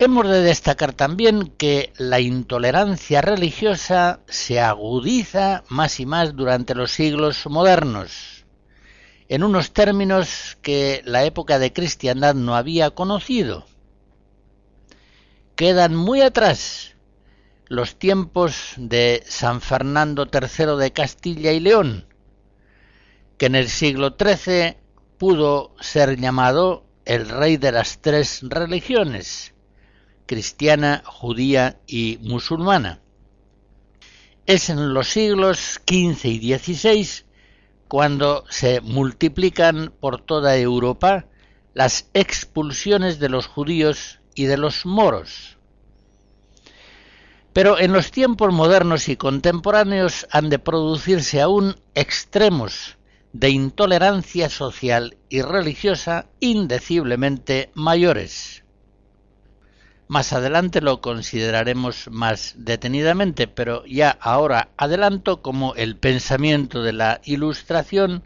Hemos 0.00 0.28
de 0.28 0.42
destacar 0.42 0.92
también 0.92 1.54
que 1.56 1.92
la 1.96 2.18
intolerancia 2.20 3.20
religiosa 3.20 4.20
se 4.26 4.60
agudiza 4.60 5.62
más 5.68 6.00
y 6.00 6.06
más 6.06 6.34
durante 6.34 6.74
los 6.74 6.90
siglos 6.90 7.46
modernos, 7.46 8.44
en 9.28 9.44
unos 9.44 9.72
términos 9.72 10.58
que 10.62 11.00
la 11.04 11.24
época 11.24 11.60
de 11.60 11.72
cristiandad 11.72 12.34
no 12.34 12.56
había 12.56 12.90
conocido. 12.90 13.64
Quedan 15.54 15.94
muy 15.94 16.22
atrás 16.22 16.96
los 17.68 17.96
tiempos 17.96 18.72
de 18.76 19.22
San 19.26 19.60
Fernando 19.60 20.26
III 20.32 20.76
de 20.76 20.92
Castilla 20.92 21.52
y 21.52 21.60
León, 21.60 22.06
que 23.36 23.46
en 23.46 23.54
el 23.54 23.68
siglo 23.68 24.16
XIII 24.18 24.87
pudo 25.18 25.74
ser 25.80 26.18
llamado 26.18 26.84
el 27.04 27.28
rey 27.28 27.56
de 27.56 27.72
las 27.72 28.00
tres 28.00 28.40
religiones, 28.42 29.52
cristiana, 30.26 31.02
judía 31.04 31.80
y 31.86 32.18
musulmana. 32.22 33.00
Es 34.46 34.70
en 34.70 34.94
los 34.94 35.08
siglos 35.08 35.80
XV 35.86 36.24
y 36.26 36.54
XVI 36.54 37.24
cuando 37.88 38.44
se 38.48 38.80
multiplican 38.80 39.92
por 40.00 40.20
toda 40.20 40.56
Europa 40.56 41.26
las 41.74 42.08
expulsiones 42.14 43.18
de 43.18 43.28
los 43.28 43.46
judíos 43.46 44.20
y 44.34 44.44
de 44.44 44.56
los 44.56 44.86
moros. 44.86 45.56
Pero 47.52 47.78
en 47.78 47.92
los 47.92 48.10
tiempos 48.10 48.52
modernos 48.52 49.08
y 49.08 49.16
contemporáneos 49.16 50.26
han 50.30 50.48
de 50.48 50.58
producirse 50.58 51.40
aún 51.40 51.76
extremos 51.94 52.97
de 53.32 53.50
intolerancia 53.50 54.48
social 54.48 55.16
y 55.28 55.42
religiosa 55.42 56.26
indeciblemente 56.40 57.70
mayores. 57.74 58.64
Más 60.08 60.32
adelante 60.32 60.80
lo 60.80 61.02
consideraremos 61.02 62.08
más 62.10 62.54
detenidamente, 62.56 63.46
pero 63.46 63.84
ya 63.84 64.16
ahora 64.22 64.70
adelanto 64.78 65.42
como 65.42 65.74
el 65.74 65.96
pensamiento 65.96 66.82
de 66.82 66.94
la 66.94 67.20
Ilustración, 67.24 68.22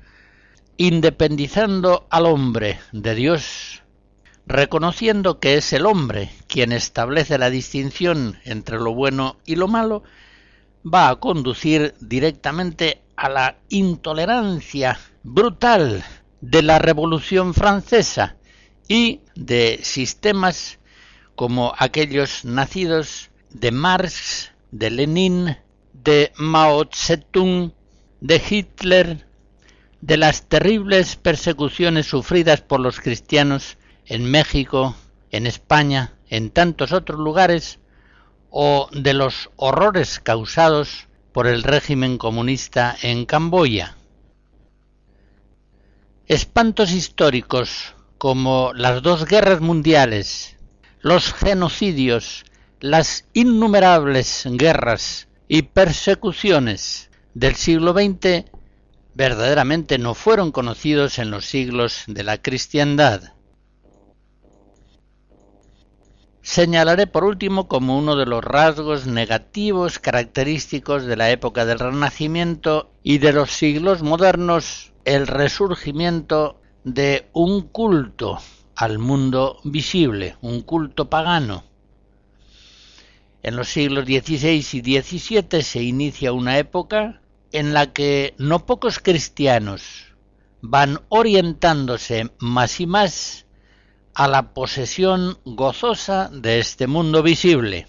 independizando 0.77 2.07
al 2.09 2.27
hombre 2.27 2.79
de 2.93 3.17
Dios, 3.17 3.83
reconociendo 4.47 5.41
que 5.41 5.57
es 5.57 5.73
el 5.73 5.87
hombre 5.87 6.31
quien 6.47 6.71
establece 6.71 7.37
la 7.37 7.51
distinción 7.51 8.39
entre 8.45 8.79
lo 8.79 8.95
bueno 8.95 9.37
y 9.45 9.57
lo 9.57 9.67
malo, 9.67 10.05
va 10.87 11.09
a 11.09 11.17
conducir 11.17 11.95
directamente 12.01 13.02
a 13.17 13.29
la 13.29 13.57
intolerancia 13.69 14.99
brutal 15.23 16.05
de 16.41 16.63
la 16.63 16.79
Revolución 16.79 17.55
Francesa 17.55 18.37
y 18.89 19.21
de 19.35 19.81
sistemas 19.83 20.79
como 21.35 21.73
aquellos 21.79 22.45
nacidos 22.45 23.31
de 23.51 23.71
Marx, 23.71 24.53
de 24.71 24.91
Lenin, 24.91 25.57
de 25.93 26.33
Mao 26.37 26.89
Zedong, 26.93 27.73
de 28.21 28.43
Hitler, 28.49 29.27
de 30.01 30.17
las 30.17 30.49
terribles 30.49 31.17
persecuciones 31.17 32.07
sufridas 32.07 32.61
por 32.61 32.81
los 32.81 33.01
cristianos 33.01 33.79
en 34.07 34.31
México, 34.31 34.97
en 35.31 35.47
España, 35.47 36.15
en 36.29 36.51
tantos 36.51 36.93
otros 36.93 37.21
lugares, 37.21 37.79
o 38.51 38.89
de 38.93 39.15
los 39.15 39.51
horrores 39.57 40.21
causados 40.21 41.09
por 41.33 41.47
el 41.47 41.63
régimen 41.63 42.19
comunista 42.19 42.97
en 43.03 43.25
Camboya. 43.25 43.97
Espantos 46.27 46.93
históricos 46.93 47.95
como 48.19 48.73
las 48.75 49.03
dos 49.03 49.25
guerras 49.27 49.61
mundiales, 49.61 50.57
los 51.01 51.33
genocidios, 51.33 52.45
las 52.81 53.27
innumerables 53.33 54.45
guerras 54.53 55.29
y 55.49 55.63
persecuciones 55.63 57.11
del 57.35 57.57
siglo 57.57 57.93
XX 57.93 58.45
verdaderamente 59.15 59.99
no 59.99 60.15
fueron 60.15 60.53
conocidos 60.53 61.19
en 61.19 61.31
los 61.31 61.45
siglos 61.45 62.05
de 62.07 62.23
la 62.23 62.39
cristiandad. 62.39 63.35
Señalaré 66.53 67.07
por 67.07 67.25
último 67.25 67.67
como 67.67 67.97
uno 67.97 68.15
de 68.15 68.27
los 68.27 68.45
rasgos 68.45 69.07
negativos 69.07 69.99
característicos 69.99 71.07
de 71.07 71.17
la 71.17 71.31
época 71.31 71.65
del 71.65 71.79
Renacimiento 71.79 72.91
y 73.03 73.17
de 73.17 73.33
los 73.33 73.53
siglos 73.53 74.03
modernos 74.03 74.93
el 75.07 75.29
resurgimiento 75.29 76.61
de 76.85 77.27
un 77.33 77.63
culto 77.63 78.39
al 78.77 78.99
mundo 78.99 79.61
visible, 79.65 80.37
un 80.43 80.61
culto 80.61 81.09
pagano. 81.09 81.65
En 83.43 83.57
los 83.57 83.69
siglos 83.69 84.05
XVI 84.05 84.63
y 84.73 85.01
XVII 85.01 85.63
se 85.63 85.83
inicia 85.83 86.35
una 86.35 86.59
época 86.59 87.23
en 87.53 87.73
la 87.73 87.95
que 87.95 88.35
no 88.37 88.67
pocos 88.67 88.99
cristianos 88.99 90.13
van 90.61 91.01
orientándose 91.09 92.31
más 92.41 92.79
y 92.79 92.87
más 92.87 93.47
a 94.15 94.29
la 94.29 94.53
posesión 94.55 95.39
gozosa 95.45 96.29
de 96.33 96.59
este 96.59 96.87
mundo 96.87 97.23
visible. 97.23 97.87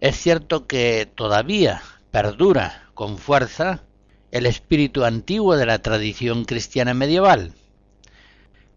Es 0.00 0.16
cierto 0.16 0.66
que 0.66 1.10
todavía 1.14 1.82
perdura 2.10 2.88
con 2.94 3.18
fuerza 3.18 3.82
el 4.30 4.46
espíritu 4.46 5.04
antiguo 5.04 5.56
de 5.56 5.66
la 5.66 5.80
tradición 5.80 6.44
cristiana 6.44 6.92
medieval, 6.92 7.52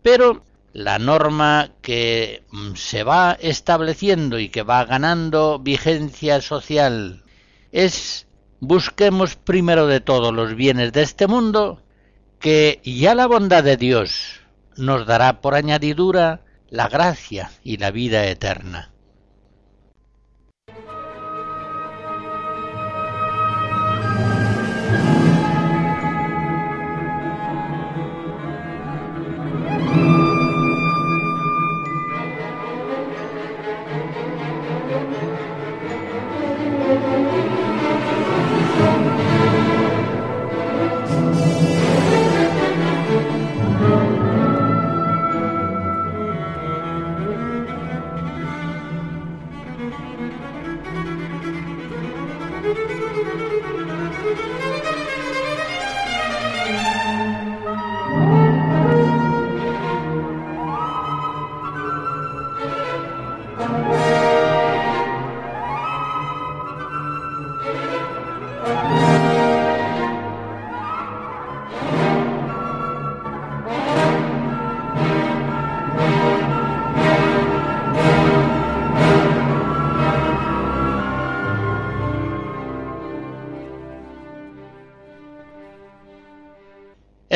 pero 0.02 0.44
la 0.72 1.00
norma 1.00 1.72
que 1.82 2.44
se 2.76 3.04
va 3.04 3.38
estableciendo 3.40 4.40
y 4.40 4.50
que 4.50 4.64
va 4.64 4.86
ganando 4.86 5.60
vigencia 5.60 6.42
social 6.42 7.24
es 7.72 8.28
busquemos 8.62 9.36
primero 9.36 9.88
de 9.88 10.00
todo 10.00 10.32
los 10.32 10.56
bienes 10.56 10.94
de 10.94 11.02
este 11.02 11.28
mundo, 11.28 11.82
que 12.40 12.80
ya 12.84 13.16
la 13.16 13.28
bondad 13.28 13.64
de 13.64 13.78
Dios 13.78 14.40
nos 14.80 15.06
dará 15.06 15.42
por 15.42 15.56
añadidura 15.56 16.42
la 16.70 16.88
gracia 16.88 17.52
y 17.64 17.78
la 17.78 17.92
vida 17.92 18.26
eterna. 18.26 18.89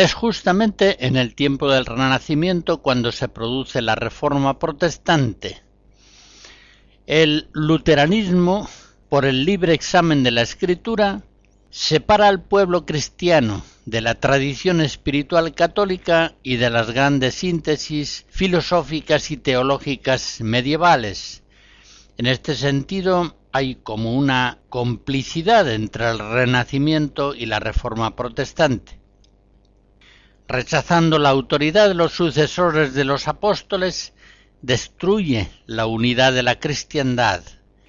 Es 0.03 0.13
justamente 0.13 1.05
en 1.07 1.15
el 1.15 1.33
tiempo 1.33 1.71
del 1.71 1.85
Renacimiento 1.85 2.81
cuando 2.81 3.13
se 3.13 3.29
produce 3.29 3.81
la 3.81 3.95
Reforma 3.95 4.59
Protestante. 4.59 5.61
El 7.07 7.47
luteranismo, 7.53 8.67
por 9.07 9.23
el 9.23 9.45
libre 9.45 9.73
examen 9.73 10.21
de 10.21 10.31
la 10.31 10.41
Escritura, 10.41 11.23
separa 11.69 12.27
al 12.27 12.43
pueblo 12.43 12.85
cristiano 12.85 13.63
de 13.85 14.01
la 14.01 14.15
tradición 14.15 14.81
espiritual 14.81 15.55
católica 15.55 16.35
y 16.43 16.57
de 16.57 16.69
las 16.69 16.91
grandes 16.91 17.35
síntesis 17.35 18.25
filosóficas 18.27 19.31
y 19.31 19.37
teológicas 19.37 20.41
medievales. 20.41 21.43
En 22.17 22.25
este 22.25 22.55
sentido, 22.55 23.37
hay 23.53 23.75
como 23.75 24.15
una 24.15 24.57
complicidad 24.67 25.71
entre 25.71 26.09
el 26.09 26.19
Renacimiento 26.19 27.33
y 27.33 27.45
la 27.45 27.61
Reforma 27.61 28.17
Protestante. 28.17 29.02
Rechazando 30.53 31.17
la 31.17 31.29
autoridad 31.29 31.87
de 31.87 31.95
los 31.95 32.11
sucesores 32.11 32.93
de 32.93 33.05
los 33.05 33.27
apóstoles, 33.27 34.13
destruye 34.61 35.49
la 35.65 35.87
unidad 35.87 36.31
de 36.31 36.43
la 36.43 36.59
cristiandad. 36.59 37.41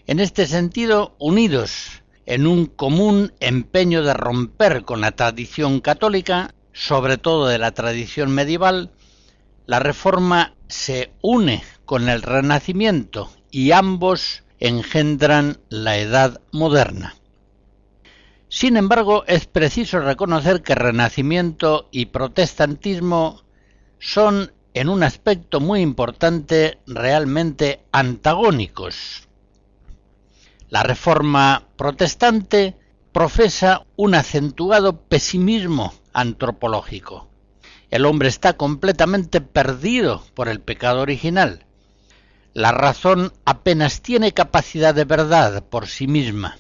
En 0.07 0.19
este 0.19 0.47
sentido, 0.47 1.15
unidos 1.19 2.03
en 2.25 2.47
un 2.47 2.65
común 2.65 3.35
empeño 3.41 4.03
de 4.03 4.15
romper 4.15 4.85
con 4.85 5.03
la 5.03 5.11
tradición 5.11 5.81
católica, 5.81 6.55
sobre 6.73 7.19
todo 7.19 7.49
de 7.49 7.59
la 7.59 7.73
tradición 7.73 8.31
medieval, 8.31 8.93
la 9.67 9.79
Reforma 9.79 10.55
se 10.67 11.13
une 11.21 11.63
con 11.85 12.09
el 12.09 12.23
Renacimiento 12.23 13.31
y 13.51 13.73
ambos 13.73 14.43
engendran 14.59 15.59
la 15.69 15.99
Edad 15.99 16.41
moderna. 16.51 17.15
Sin 18.55 18.77
embargo, 18.77 19.25
es 19.27 19.47
preciso 19.49 19.99
reconocer 19.99 20.63
que 20.63 20.77
Renacimiento 20.77 21.89
y 21.91 22.07
protestantismo 22.07 23.43
son 23.99 24.53
en 24.75 24.89
un 24.89 25.03
aspecto 25.03 25.59
muy 25.59 25.81
importante 25.81 26.79
realmente 26.87 27.81
antagónicos. 27.91 29.27
La 30.69 30.85
reforma 30.85 31.67
protestante 31.75 32.77
profesa 33.11 33.87
un 33.97 34.15
acentuado 34.15 35.01
pesimismo 35.01 35.93
antropológico. 36.13 37.29
El 37.91 38.07
hombre 38.07 38.29
está 38.29 38.53
completamente 38.53 39.41
perdido 39.41 40.23
por 40.33 40.47
el 40.47 40.61
pecado 40.61 41.01
original. 41.01 41.67
La 42.53 42.71
razón 42.71 43.33
apenas 43.45 44.01
tiene 44.01 44.31
capacidad 44.31 44.95
de 44.95 45.07
verdad 45.07 45.65
por 45.65 45.89
sí 45.89 46.07
misma. 46.07 46.57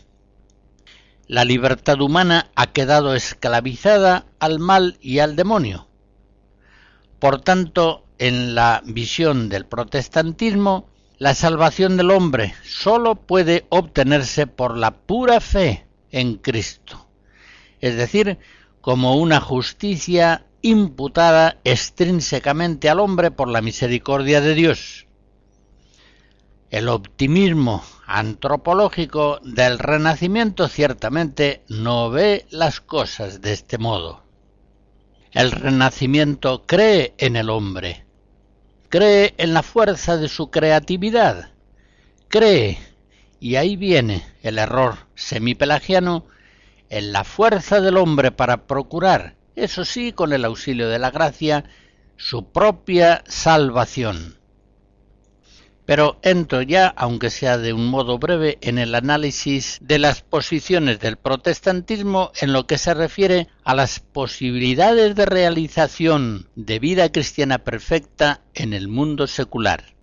La 1.26 1.44
libertad 1.44 2.00
humana 2.02 2.50
ha 2.54 2.72
quedado 2.72 3.14
esclavizada 3.14 4.26
al 4.38 4.58
mal 4.58 4.98
y 5.00 5.20
al 5.20 5.36
demonio. 5.36 5.88
Por 7.18 7.40
tanto, 7.40 8.04
en 8.18 8.54
la 8.54 8.82
visión 8.84 9.48
del 9.48 9.64
protestantismo, 9.64 10.90
la 11.16 11.34
salvación 11.34 11.96
del 11.96 12.10
hombre 12.10 12.54
sólo 12.62 13.14
puede 13.14 13.66
obtenerse 13.70 14.46
por 14.46 14.76
la 14.76 14.90
pura 14.90 15.40
fe 15.40 15.86
en 16.10 16.36
Cristo, 16.36 17.06
es 17.80 17.96
decir, 17.96 18.38
como 18.82 19.16
una 19.16 19.40
justicia 19.40 20.44
imputada 20.60 21.58
extrínsecamente 21.64 22.90
al 22.90 23.00
hombre 23.00 23.30
por 23.30 23.48
la 23.48 23.62
misericordia 23.62 24.42
de 24.42 24.54
Dios. 24.54 25.06
El 26.70 26.88
optimismo 26.88 27.82
antropológico 28.06 29.40
del 29.42 29.78
Renacimiento 29.78 30.68
ciertamente 30.68 31.62
no 31.68 32.10
ve 32.10 32.46
las 32.50 32.80
cosas 32.80 33.40
de 33.40 33.52
este 33.52 33.78
modo. 33.78 34.22
El 35.32 35.50
Renacimiento 35.50 36.64
cree 36.66 37.14
en 37.18 37.36
el 37.36 37.50
hombre, 37.50 38.04
cree 38.88 39.34
en 39.38 39.52
la 39.54 39.62
fuerza 39.62 40.16
de 40.16 40.28
su 40.28 40.50
creatividad, 40.50 41.50
cree, 42.28 42.78
y 43.40 43.56
ahí 43.56 43.76
viene 43.76 44.24
el 44.42 44.58
error 44.58 44.96
semipelagiano, 45.14 46.26
en 46.90 47.12
la 47.12 47.24
fuerza 47.24 47.80
del 47.80 47.96
hombre 47.96 48.30
para 48.30 48.66
procurar, 48.66 49.34
eso 49.56 49.84
sí, 49.84 50.12
con 50.12 50.32
el 50.32 50.44
auxilio 50.44 50.88
de 50.88 50.98
la 50.98 51.10
gracia, 51.10 51.64
su 52.16 52.52
propia 52.52 53.24
salvación. 53.26 54.38
Pero 55.86 56.18
entro 56.22 56.62
ya, 56.62 56.86
aunque 56.88 57.28
sea 57.28 57.58
de 57.58 57.74
un 57.74 57.86
modo 57.86 58.18
breve, 58.18 58.58
en 58.62 58.78
el 58.78 58.94
análisis 58.94 59.78
de 59.82 59.98
las 59.98 60.22
posiciones 60.22 60.98
del 60.98 61.18
protestantismo 61.18 62.32
en 62.40 62.54
lo 62.54 62.66
que 62.66 62.78
se 62.78 62.94
refiere 62.94 63.48
a 63.64 63.74
las 63.74 64.00
posibilidades 64.00 65.14
de 65.14 65.26
realización 65.26 66.48
de 66.54 66.78
vida 66.78 67.12
cristiana 67.12 67.58
perfecta 67.58 68.40
en 68.54 68.72
el 68.72 68.88
mundo 68.88 69.26
secular. 69.26 69.94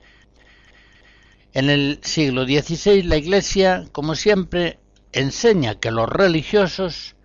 En 1.54 1.70
el 1.70 2.00
siglo 2.04 2.46
XVI 2.46 3.02
la 3.04 3.18
Iglesia, 3.18 3.86
como 3.92 4.16
siempre, 4.16 4.80
enseña 5.12 5.80
que 5.80 5.92
los 5.92 6.08
religiosos, 6.08 7.16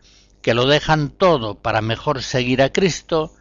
que 0.41 0.55
lo 0.55 0.67
dejan 0.67 1.11
todo 1.11 1.57
para 1.57 1.83
mejor 1.83 2.23
seguir 2.23 2.63
a 2.63 2.73
Cristo, 2.73 3.35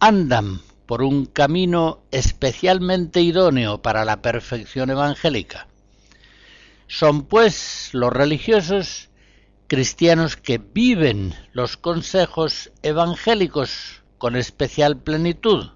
andan 0.00 0.60
por 0.92 1.02
un 1.02 1.24
camino 1.24 2.02
especialmente 2.10 3.22
idóneo 3.22 3.80
para 3.80 4.04
la 4.04 4.20
perfección 4.20 4.90
evangélica. 4.90 5.66
Son 6.86 7.22
pues 7.22 7.88
los 7.92 8.12
religiosos 8.12 9.08
cristianos 9.68 10.36
que 10.36 10.58
viven 10.58 11.34
los 11.54 11.78
consejos 11.78 12.72
evangélicos 12.82 14.02
con 14.18 14.36
especial 14.36 14.98
plenitud 14.98 15.70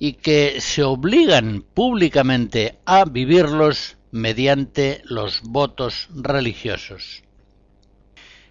y 0.00 0.14
que 0.14 0.60
se 0.60 0.82
obligan 0.82 1.62
públicamente 1.62 2.80
a 2.84 3.04
vivirlos 3.04 3.96
mediante 4.10 5.02
los 5.04 5.42
votos 5.42 6.08
religiosos. 6.12 7.22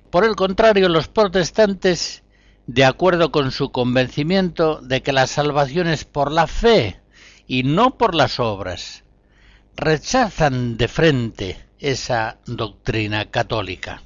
Por 0.10 0.24
el 0.24 0.38
contrario, 0.38 0.88
los 0.88 1.10
protestantes 1.10 2.24
de 2.68 2.86
acuerdo 2.86 3.32
con 3.32 3.52
su 3.52 3.72
convencimiento 3.72 4.82
de 4.82 5.02
que 5.02 5.14
la 5.14 5.28
salvación 5.28 5.88
es 5.88 6.06
por 6.06 6.32
la 6.32 6.48
fe 6.48 7.02
y 7.48 7.64
no 7.64 7.98
por 7.98 8.16
las 8.16 8.40
obras, 8.40 9.04
rechazan 9.76 10.78
de 10.78 10.88
frente 10.88 11.66
esa 11.80 12.38
doctrina 12.46 13.26
católica. 13.32 14.04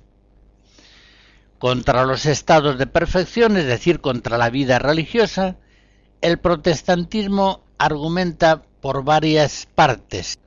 Contra 1.59 2.05
los 2.05 2.25
estados 2.25 2.77
de 2.77 2.87
perfección, 2.87 3.57
es 3.57 3.65
decir, 3.65 3.99
contra 3.99 4.37
la 4.37 4.49
vida 4.49 4.79
religiosa, 4.79 5.57
el 6.21 6.39
protestantismo 6.39 7.63
argumenta 7.77 8.63
por 8.81 9.03
varias 9.03 9.67
partes. 9.73 10.39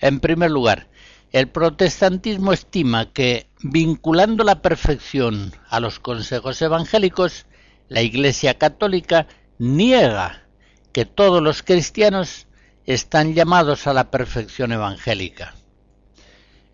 En 0.00 0.20
primer 0.20 0.50
lugar, 0.50 0.87
el 1.32 1.48
protestantismo 1.48 2.52
estima 2.52 3.12
que, 3.12 3.48
vinculando 3.62 4.44
la 4.44 4.62
perfección 4.62 5.52
a 5.68 5.80
los 5.80 5.98
consejos 6.00 6.60
evangélicos, 6.62 7.46
la 7.88 8.02
Iglesia 8.02 8.54
Católica 8.54 9.26
niega 9.58 10.44
que 10.92 11.04
todos 11.04 11.42
los 11.42 11.62
cristianos 11.62 12.46
están 12.86 13.34
llamados 13.34 13.86
a 13.86 13.92
la 13.92 14.10
perfección 14.10 14.72
evangélica. 14.72 15.54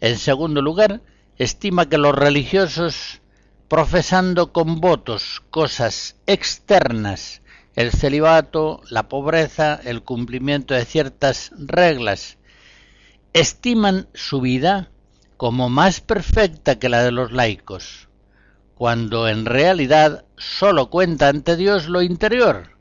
En 0.01 0.19
segundo 0.19 0.63
lugar, 0.63 1.01
estima 1.39 1.89
que 1.89 1.99
los 1.99 2.15
religiosos, 2.15 3.21
profesando 3.69 4.53
con 4.53 4.81
votos 4.81 5.43
cosas 5.51 6.17
externas, 6.27 7.43
el 7.75 7.91
celibato, 7.91 8.83
la 8.89 9.09
pobreza, 9.09 9.81
el 9.85 10.03
cumplimiento 10.03 10.75
de 10.75 10.85
ciertas 10.85 11.51
reglas, 11.57 12.39
estiman 13.35 14.07
su 14.15 14.41
vida 14.41 14.91
como 15.37 15.69
más 15.69 16.01
perfecta 16.01 16.79
que 16.79 16.89
la 16.89 17.03
de 17.03 17.11
los 17.11 17.33
laicos, 17.33 18.09
cuando 18.77 19.29
en 19.29 19.45
realidad 19.45 20.25
sólo 20.39 20.89
cuenta 20.89 21.29
ante 21.29 21.57
Dios 21.57 21.89
lo 21.89 22.01
interior, 22.01 22.79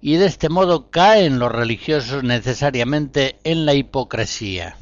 y 0.00 0.16
de 0.16 0.26
este 0.26 0.48
modo 0.48 0.90
caen 0.90 1.38
los 1.38 1.52
religiosos 1.52 2.24
necesariamente 2.24 3.38
en 3.44 3.64
la 3.64 3.74
hipocresía. 3.74 4.76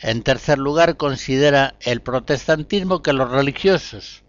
En 0.00 0.22
tercer 0.24 0.58
lugar, 0.58 0.96
considera 0.96 1.76
el 1.80 2.02
protestantismo 2.02 3.00
que 3.00 3.12
los 3.12 3.30
religiosos, 3.30 4.24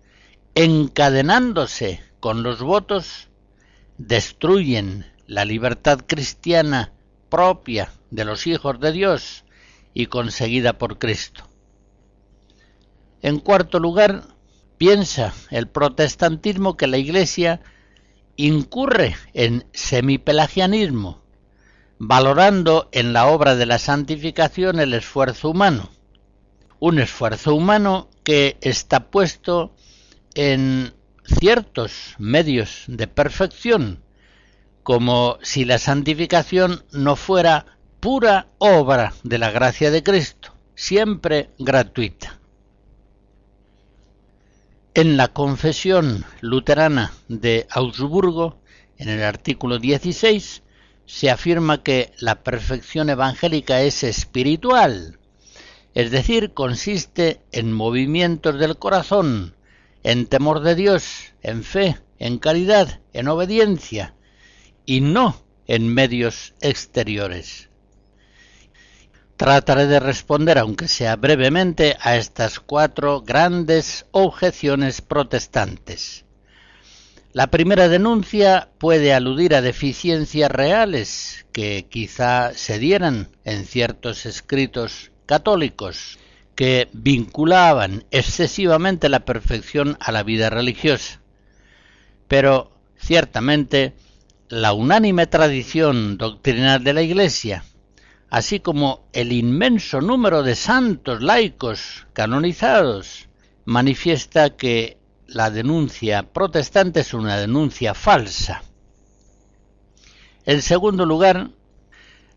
encadenándose 0.53 2.01
con 2.19 2.43
los 2.43 2.61
votos, 2.61 3.29
destruyen 3.97 5.07
la 5.25 5.43
libertad 5.43 6.01
cristiana 6.05 6.93
propia 7.29 7.91
de 8.11 8.25
los 8.25 8.47
hijos 8.47 8.79
de 8.79 8.91
Dios 8.91 9.43
y 9.93 10.07
conseguida 10.07 10.77
por 10.77 10.97
Cristo. 10.97 11.43
En 13.21 13.39
cuarto 13.39 13.79
lugar, 13.79 14.23
piensa 14.77 15.33
el 15.51 15.67
protestantismo 15.67 16.77
que 16.77 16.87
la 16.87 16.97
Iglesia 16.97 17.61
incurre 18.37 19.15
en 19.33 19.65
semipelagianismo, 19.73 21.21
valorando 21.97 22.87
en 22.93 23.11
la 23.11 23.27
obra 23.27 23.55
de 23.55 23.65
la 23.65 23.77
santificación 23.77 24.79
el 24.79 24.93
esfuerzo 24.93 25.49
humano, 25.49 25.89
un 26.79 26.99
esfuerzo 26.99 27.53
humano 27.53 28.09
que 28.23 28.57
está 28.61 29.11
puesto 29.11 29.75
en 30.33 30.93
ciertos 31.25 32.15
medios 32.17 32.85
de 32.87 33.07
perfección, 33.07 34.01
como 34.89 35.37
si 35.43 35.65
la 35.65 35.77
santificación 35.77 36.83
no 36.91 37.15
fuera 37.15 37.77
pura 37.99 38.47
obra 38.57 39.13
de 39.21 39.37
la 39.37 39.51
gracia 39.51 39.91
de 39.91 40.01
Cristo, 40.01 40.55
siempre 40.73 41.51
gratuita. 41.59 42.39
En 44.95 45.15
la 45.15 45.27
confesión 45.27 46.25
luterana 46.41 47.13
de 47.27 47.67
Augsburgo, 47.69 48.57
en 48.97 49.09
el 49.09 49.21
artículo 49.21 49.77
16, 49.77 50.63
se 51.05 51.29
afirma 51.29 51.83
que 51.83 52.11
la 52.17 52.41
perfección 52.41 53.11
evangélica 53.11 53.83
es 53.83 54.03
espiritual, 54.03 55.19
es 55.93 56.09
decir, 56.09 56.55
consiste 56.55 57.41
en 57.51 57.73
movimientos 57.73 58.57
del 58.57 58.75
corazón, 58.79 59.53
en 60.01 60.25
temor 60.25 60.61
de 60.61 60.73
Dios, 60.73 61.35
en 61.43 61.63
fe, 61.63 61.99
en 62.17 62.39
caridad, 62.39 63.01
en 63.13 63.27
obediencia, 63.27 64.15
y 64.85 65.01
no 65.01 65.43
en 65.67 65.93
medios 65.93 66.53
exteriores. 66.61 67.69
Trataré 69.37 69.87
de 69.87 69.99
responder, 69.99 70.57
aunque 70.57 70.87
sea 70.87 71.15
brevemente, 71.15 71.95
a 72.01 72.17
estas 72.17 72.59
cuatro 72.59 73.21
grandes 73.21 74.05
objeciones 74.11 75.01
protestantes. 75.01 76.25
La 77.31 77.47
primera 77.47 77.87
denuncia 77.87 78.69
puede 78.79 79.13
aludir 79.13 79.53
a 79.53 79.61
deficiencias 79.61 80.49
reales 80.49 81.45
que 81.51 81.85
quizá 81.87 82.53
se 82.55 82.79
dieran 82.79 83.29
en 83.45 83.65
ciertos 83.65 84.25
escritos 84.25 85.11
católicos 85.27 86.17
que 86.55 86.89
vinculaban 86.91 88.03
excesivamente 88.11 89.07
la 89.07 89.25
perfección 89.25 89.95
a 89.99 90.11
la 90.11 90.23
vida 90.23 90.49
religiosa. 90.49 91.21
Pero 92.27 92.71
ciertamente 92.97 93.93
la 94.49 94.73
unánime 94.73 95.27
tradición 95.27 96.17
doctrinal 96.17 96.83
de 96.83 96.93
la 96.93 97.03
Iglesia, 97.03 97.63
así 98.31 98.59
como 98.59 99.07
el 99.13 99.31
inmenso 99.31 100.01
número 100.01 100.41
de 100.41 100.55
santos 100.55 101.21
laicos 101.21 102.07
canonizados, 102.13 103.29
manifiesta 103.65 104.57
que 104.57 104.97
la 105.27 105.51
denuncia 105.51 106.33
protestante 106.33 107.01
es 107.01 107.13
una 107.13 107.37
denuncia 107.37 107.93
falsa. 107.93 108.63
En 110.45 110.63
segundo 110.63 111.05
lugar, 111.05 111.51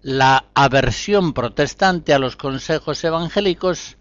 la 0.03 0.45
aversión 0.53 1.33
protestante 1.33 2.13
a 2.13 2.19
los 2.19 2.37
consejos 2.37 3.03
evangélicos 3.05 3.97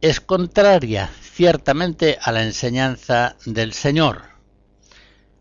es 0.00 0.20
contraria 0.20 1.10
ciertamente 1.20 2.16
a 2.22 2.30
la 2.30 2.44
enseñanza 2.44 3.34
del 3.44 3.72
Señor 3.72 4.35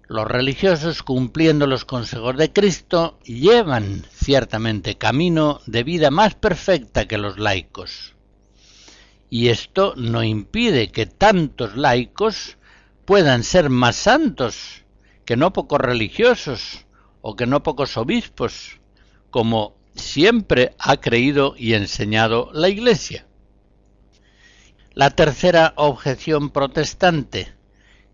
los 0.07 0.27
religiosos, 0.27 1.01
cumpliendo 1.01 1.67
los 1.67 1.85
consejos 1.85 2.37
de 2.37 2.53
Cristo, 2.53 3.19
llevan 3.23 4.05
ciertamente 4.11 4.97
camino 4.97 5.61
de 5.65 5.83
vida 5.83 6.11
más 6.11 6.35
perfecta 6.35 7.07
que 7.07 7.17
los 7.17 7.39
laicos. 7.39 8.13
Y 9.29 9.49
esto 9.49 9.93
no 9.97 10.23
impide 10.23 10.91
que 10.91 11.07
tantos 11.07 11.75
laicos 11.75 12.57
puedan 13.05 13.43
ser 13.43 13.69
más 13.69 13.95
santos 13.95 14.83
que 15.25 15.35
no 15.37 15.53
pocos 15.53 15.79
religiosos 15.79 16.85
o 17.21 17.35
que 17.35 17.47
no 17.47 17.63
pocos 17.63 17.97
obispos, 17.97 18.79
como 19.31 19.75
siempre 19.95 20.75
ha 20.77 20.97
creído 20.97 21.55
y 21.57 21.73
enseñado 21.73 22.51
la 22.53 22.69
Iglesia. 22.69 23.25
La 24.93 25.09
tercera 25.09 25.73
objeción 25.75 26.51
protestante 26.51 27.54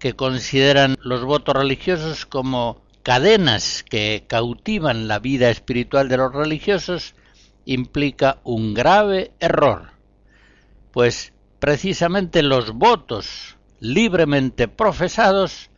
que 0.02 0.16
consideran 0.16 0.98
los 1.04 1.24
votos 1.24 1.56
religiosos 1.56 2.26
como 2.26 2.82
cadenas 3.04 3.86
que 3.88 4.26
cautivan 4.28 5.08
la 5.08 5.20
vida 5.20 5.52
espiritual 5.52 6.10
de 6.10 6.18
los 6.18 6.34
religiosos 6.34 7.14
implica 7.66 8.40
un 8.44 8.74
grave 8.74 9.32
error, 9.40 9.92
pues 10.92 11.34
precisamente 11.60 12.42
los 12.42 12.72
votos 12.72 13.58
libremente 13.80 14.68
profesados 14.68 15.70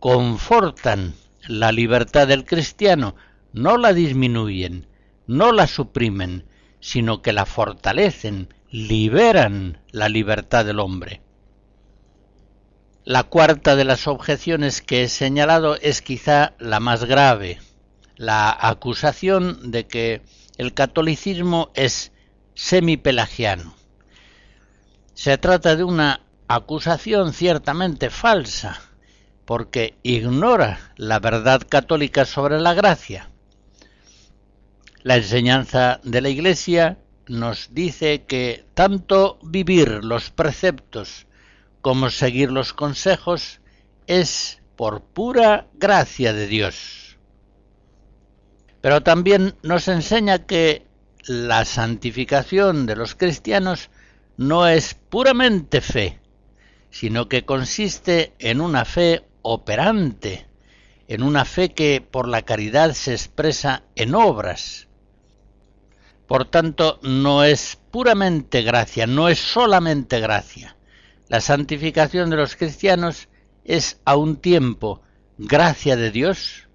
confortan 0.00 1.14
la 1.48 1.72
libertad 1.72 2.28
del 2.28 2.44
cristiano, 2.44 3.16
no 3.54 3.78
la 3.78 3.94
disminuyen, 3.94 4.86
no 5.26 5.50
la 5.50 5.66
suprimen, 5.66 6.44
sino 6.80 7.22
que 7.22 7.32
la 7.32 7.46
fortalecen, 7.46 8.52
liberan 8.70 9.78
la 9.92 10.10
libertad 10.10 10.66
del 10.66 10.78
hombre. 10.78 11.22
La 13.04 13.24
cuarta 13.24 13.74
de 13.74 13.84
las 13.84 14.06
objeciones 14.06 14.80
que 14.80 15.02
he 15.02 15.08
señalado 15.08 15.76
es 15.80 16.02
quizá 16.02 16.54
la 16.60 16.78
más 16.78 17.02
grave, 17.04 17.58
la 18.14 18.56
acusación 18.60 19.72
de 19.72 19.88
que 19.88 20.22
el 20.56 20.72
catolicismo 20.72 21.72
es 21.74 22.12
semipelagiano. 22.54 23.74
Se 25.14 25.36
trata 25.36 25.74
de 25.74 25.82
una 25.82 26.20
acusación 26.46 27.32
ciertamente 27.32 28.08
falsa, 28.08 28.80
porque 29.46 29.96
ignora 30.04 30.92
la 30.96 31.18
verdad 31.18 31.62
católica 31.68 32.24
sobre 32.24 32.60
la 32.60 32.72
gracia. 32.72 33.30
La 35.02 35.16
enseñanza 35.16 35.98
de 36.04 36.20
la 36.20 36.28
Iglesia 36.28 36.98
nos 37.26 37.74
dice 37.74 38.22
que 38.28 38.64
tanto 38.74 39.40
vivir 39.42 40.04
los 40.04 40.30
preceptos 40.30 41.26
como 41.82 42.08
seguir 42.10 42.50
los 42.50 42.72
consejos 42.72 43.60
es 44.06 44.62
por 44.76 45.02
pura 45.02 45.66
gracia 45.74 46.32
de 46.32 46.46
Dios. 46.46 47.18
Pero 48.80 49.02
también 49.02 49.56
nos 49.62 49.88
enseña 49.88 50.46
que 50.46 50.86
la 51.26 51.64
santificación 51.64 52.86
de 52.86 52.96
los 52.96 53.14
cristianos 53.14 53.90
no 54.36 54.66
es 54.66 54.94
puramente 54.94 55.80
fe, 55.80 56.20
sino 56.90 57.28
que 57.28 57.44
consiste 57.44 58.32
en 58.38 58.60
una 58.60 58.84
fe 58.84 59.24
operante, 59.42 60.46
en 61.08 61.22
una 61.22 61.44
fe 61.44 61.74
que 61.74 62.00
por 62.00 62.28
la 62.28 62.42
caridad 62.42 62.92
se 62.92 63.12
expresa 63.12 63.84
en 63.94 64.14
obras. 64.14 64.88
Por 66.26 66.44
tanto, 66.46 66.98
no 67.02 67.44
es 67.44 67.78
puramente 67.90 68.62
gracia, 68.62 69.06
no 69.06 69.28
es 69.28 69.38
solamente 69.38 70.20
gracia, 70.20 70.76
la 71.32 71.40
santificación 71.40 72.28
de 72.28 72.36
los 72.36 72.56
cristianos 72.56 73.30
es 73.64 73.98
a 74.04 74.16
un 74.16 74.36
tiempo 74.36 75.00
gracia 75.38 75.96
de 75.96 76.10
Dios 76.10 76.68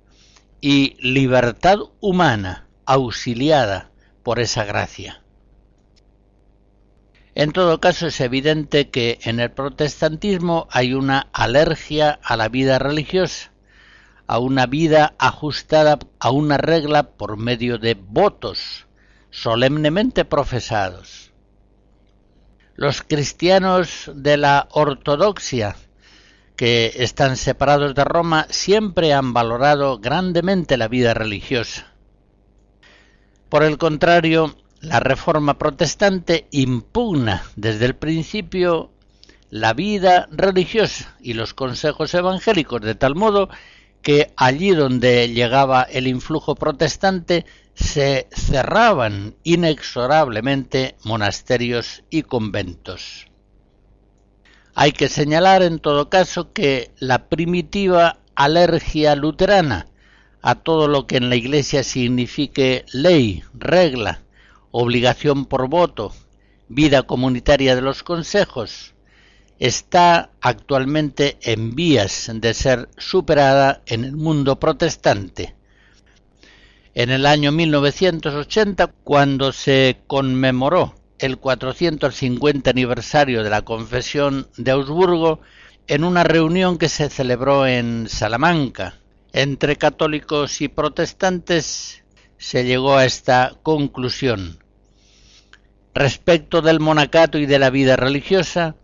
y 0.61 0.97
libertad 0.99 1.77
humana 1.99 2.67
auxiliada 2.87 3.91
por 4.23 4.39
esa 4.39 4.65
gracia. 4.65 5.21
En 7.35 7.51
todo 7.51 7.79
caso 7.79 8.07
es 8.07 8.19
evidente 8.19 8.89
que 8.89 9.19
en 9.25 9.39
el 9.39 9.51
protestantismo 9.51 10.67
hay 10.71 10.95
una 10.95 11.27
alergia 11.33 12.19
a 12.23 12.35
la 12.35 12.49
vida 12.49 12.79
religiosa, 12.79 13.51
a 14.25 14.39
una 14.39 14.65
vida 14.65 15.13
ajustada 15.19 15.99
a 16.17 16.31
una 16.31 16.57
regla 16.57 17.11
por 17.11 17.37
medio 17.37 17.77
de 17.77 17.93
votos 17.93 18.87
solemnemente 19.29 20.25
profesados 20.25 21.26
los 22.77 23.01
cristianos 23.01 24.11
de 24.13 24.37
la 24.37 24.69
ortodoxia 24.71 25.75
que 26.55 26.93
están 26.97 27.35
separados 27.35 27.95
de 27.95 28.03
Roma 28.03 28.45
siempre 28.49 29.13
han 29.13 29.33
valorado 29.33 29.97
grandemente 29.97 30.77
la 30.77 30.87
vida 30.87 31.15
religiosa. 31.15 31.87
Por 33.49 33.63
el 33.63 33.79
contrario, 33.79 34.55
la 34.79 34.99
reforma 34.99 35.57
protestante 35.57 36.47
impugna 36.51 37.43
desde 37.55 37.85
el 37.85 37.95
principio 37.95 38.91
la 39.49 39.73
vida 39.73 40.27
religiosa 40.31 41.15
y 41.19 41.33
los 41.33 41.55
consejos 41.55 42.13
evangélicos 42.13 42.81
de 42.81 42.93
tal 42.93 43.15
modo 43.15 43.49
que 44.01 44.33
allí 44.37 44.71
donde 44.71 45.29
llegaba 45.29 45.83
el 45.83 46.07
influjo 46.07 46.55
protestante 46.55 47.45
se 47.73 48.27
cerraban 48.31 49.35
inexorablemente 49.43 50.95
monasterios 51.03 52.03
y 52.09 52.23
conventos. 52.23 53.27
Hay 54.73 54.91
que 54.91 55.09
señalar 55.09 55.63
en 55.63 55.79
todo 55.79 56.09
caso 56.09 56.53
que 56.53 56.91
la 56.99 57.29
primitiva 57.29 58.19
alergia 58.35 59.15
luterana 59.15 59.87
a 60.41 60.55
todo 60.55 60.87
lo 60.87 61.07
que 61.07 61.17
en 61.17 61.29
la 61.29 61.35
Iglesia 61.35 61.83
signifique 61.83 62.85
ley, 62.93 63.43
regla, 63.53 64.21
obligación 64.71 65.45
por 65.45 65.67
voto, 65.67 66.13
vida 66.67 67.03
comunitaria 67.03 67.75
de 67.75 67.81
los 67.81 68.03
consejos, 68.03 68.93
está 69.59 70.31
actualmente 70.41 71.37
en 71.41 71.75
vías 71.75 72.29
de 72.33 72.53
ser 72.53 72.89
superada 72.97 73.81
en 73.85 74.03
el 74.03 74.15
mundo 74.15 74.59
protestante 74.59 75.57
en 76.97 77.11
el 77.11 77.27
año 77.27 77.51
1980, 77.51 78.87
cuando 79.03 79.51
se 79.51 79.99
conmemoró 80.07 80.95
el 81.19 81.37
450 81.37 82.71
aniversario 82.71 83.43
de 83.43 83.51
la 83.51 83.61
Confesión 83.61 84.47
de 84.57 84.71
Augsburgo, 84.71 85.39
en 85.85 86.03
una 86.03 86.23
reunión 86.23 86.79
que 86.79 86.89
se 86.89 87.11
celebró 87.11 87.67
en 87.67 88.09
Salamanca 88.09 88.95
entre 89.31 89.75
católicos 89.75 90.59
y 90.61 90.69
protestantes 90.69 92.03
se 92.39 92.65
llegó 92.65 92.95
a 92.95 93.05
esta 93.05 93.53
conclusión. 93.61 94.57
Respecto 95.93 96.63
del 96.63 96.79
monacato 96.79 97.37
y 97.37 97.45
de 97.45 97.59
la 97.59 97.69
vida 97.69 97.95
religiosa, 97.95 98.75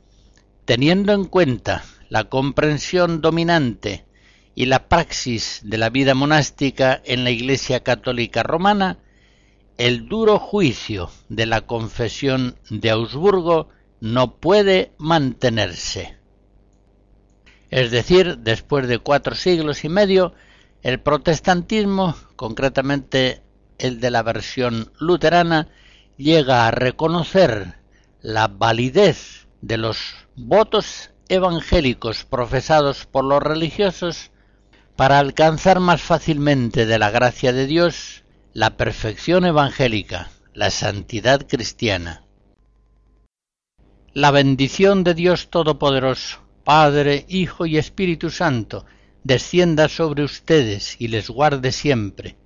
teniendo 0.66 1.14
en 1.14 1.26
cuenta 1.26 1.84
la 2.09 2.26
comprensión 2.26 3.22
dominante 3.22 4.05
y 4.55 4.66
la 4.66 4.88
praxis 4.88 5.61
de 5.64 5.78
la 5.78 5.89
vida 5.89 6.14
monástica 6.14 7.01
en 7.05 7.24
la 7.24 7.32
Iglesia 7.32 7.82
Católica 7.82 8.43
Romana, 8.43 8.99
el 9.78 10.07
duro 10.07 10.38
juicio 10.39 11.09
de 11.30 11.47
la 11.47 11.61
confesión 11.61 12.55
de 12.70 12.91
Augsburgo 12.91 13.70
no 13.99 14.36
puede 14.36 14.91
mantenerse. 14.97 16.18
Es 17.72 17.89
decir, 17.89 18.38
después 18.39 18.88
de 18.88 18.99
cuatro 18.99 19.34
siglos 19.34 19.84
y 19.84 19.89
medio, 19.89 20.34
el 20.84 20.99
protestantismo, 20.99 22.16
concretamente 22.36 23.41
el 23.80 23.99
de 23.99 24.11
la 24.11 24.22
versión 24.22 24.91
luterana, 24.99 25.70
llega 26.18 26.68
a 26.68 26.72
reconocer 26.72 27.80
la 28.22 28.47
validez 28.47 29.47
de 29.61 29.78
los 29.78 30.22
votos 30.36 31.12
evangélicos 31.30 32.26
profesados 32.26 33.06
por 33.06 33.24
los 33.24 33.42
religiosos 33.42 34.32
para 34.96 35.20
alcanzar 35.20 35.80
más 35.80 36.02
fácilmente 36.02 36.86
de 36.86 37.00
la 37.00 37.12
gracia 37.12 37.54
de 37.54 37.68
Dios 37.68 38.24
la 38.54 38.78
perfección 38.78 39.46
evangélica, 39.46 40.30
la 40.54 40.70
santidad 40.70 41.48
cristiana. 41.48 42.24
La 44.14 44.30
bendición 44.30 45.04
de 45.04 45.16
Dios 45.16 45.50
Todopoderoso, 45.50 46.40
Padre, 46.64 47.26
Hijo 47.28 47.66
y 47.66 47.78
Espíritu 47.78 48.30
Santo, 48.30 48.86
descienda 49.24 49.90
sobre 49.90 50.24
ustedes 50.24 50.96
y 51.00 51.08
les 51.08 51.30
guarde 51.30 51.72
siempre. 51.72 52.38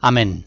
Amén. 0.00 0.46